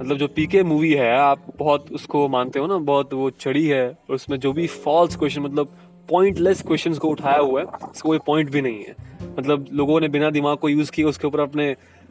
मतलब 0.00 0.16
जो 0.16 0.28
पीके 0.28 0.62
मूवी 0.62 0.92
है, 0.92 1.16
आप 1.16 1.42
बहुत 1.58 1.92
उसको 1.92 2.28
मानते 2.28 2.58
हो 2.58 2.66
ना, 2.66 2.76
बहुत 2.76 3.14
वो 3.14 3.30
चढ़ी 3.30 3.66
है, 3.66 3.88
और 3.88 4.14
उसमें 4.14 4.40
जो 4.40 4.52
भी 4.52 4.66
फॉल्स 4.66 5.16
क्वेश्चन 5.16 5.40
मतलब 5.40 5.72
पॉइंटलेस 6.10 6.62
क्वेश्चन 6.62 6.94
को 6.94 7.08
उठाया 7.08 7.38
हुआ 7.38 7.60
है, 7.60 7.66
उसका 7.66 8.08
कोई 8.08 8.18
पॉइंट 8.18 8.50
भी 8.50 8.62
नहीं 8.62 8.84
है। 8.84 8.94
मतलब 9.38 9.66
लोगों 9.72 10.00
ने 10.00 10.08
बिना 10.08 10.30
दिमाग 10.30 10.56
को 10.56 10.68
यूज़ 10.68 10.92
किए 10.92 11.04
उसके 11.04 11.26
ऊपर 11.26 11.40
अपने 11.40 11.70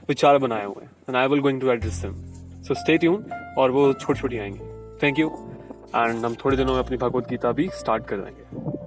विचार 0.09 0.37
बनाए 0.37 0.65
हुए 0.65 0.83
हैं। 0.83 1.15
I 1.15 1.27
will 1.27 1.39
going 1.39 1.61
to 1.61 1.71
address 1.71 1.93
them 1.93 2.13
so 2.63 2.73
stay 2.73 2.97
tune 2.97 3.25
और 3.57 3.71
वो 3.71 3.93
छोटी 3.93 4.19
छोटी 4.19 4.37
आएँगी। 4.37 4.59
थैंक 5.03 5.19
यू 5.19 5.27
एंड 5.95 6.25
हम 6.25 6.35
थोड़े 6.35 6.57
दिनों 6.57 6.73
में 6.73 6.79
अपनी 6.79 6.97
भगवत 6.97 7.29
गीता 7.29 7.51
भी 7.51 7.69
स्टार्ट 7.69 8.05
कर 8.05 8.17
देंगे। 8.17 8.80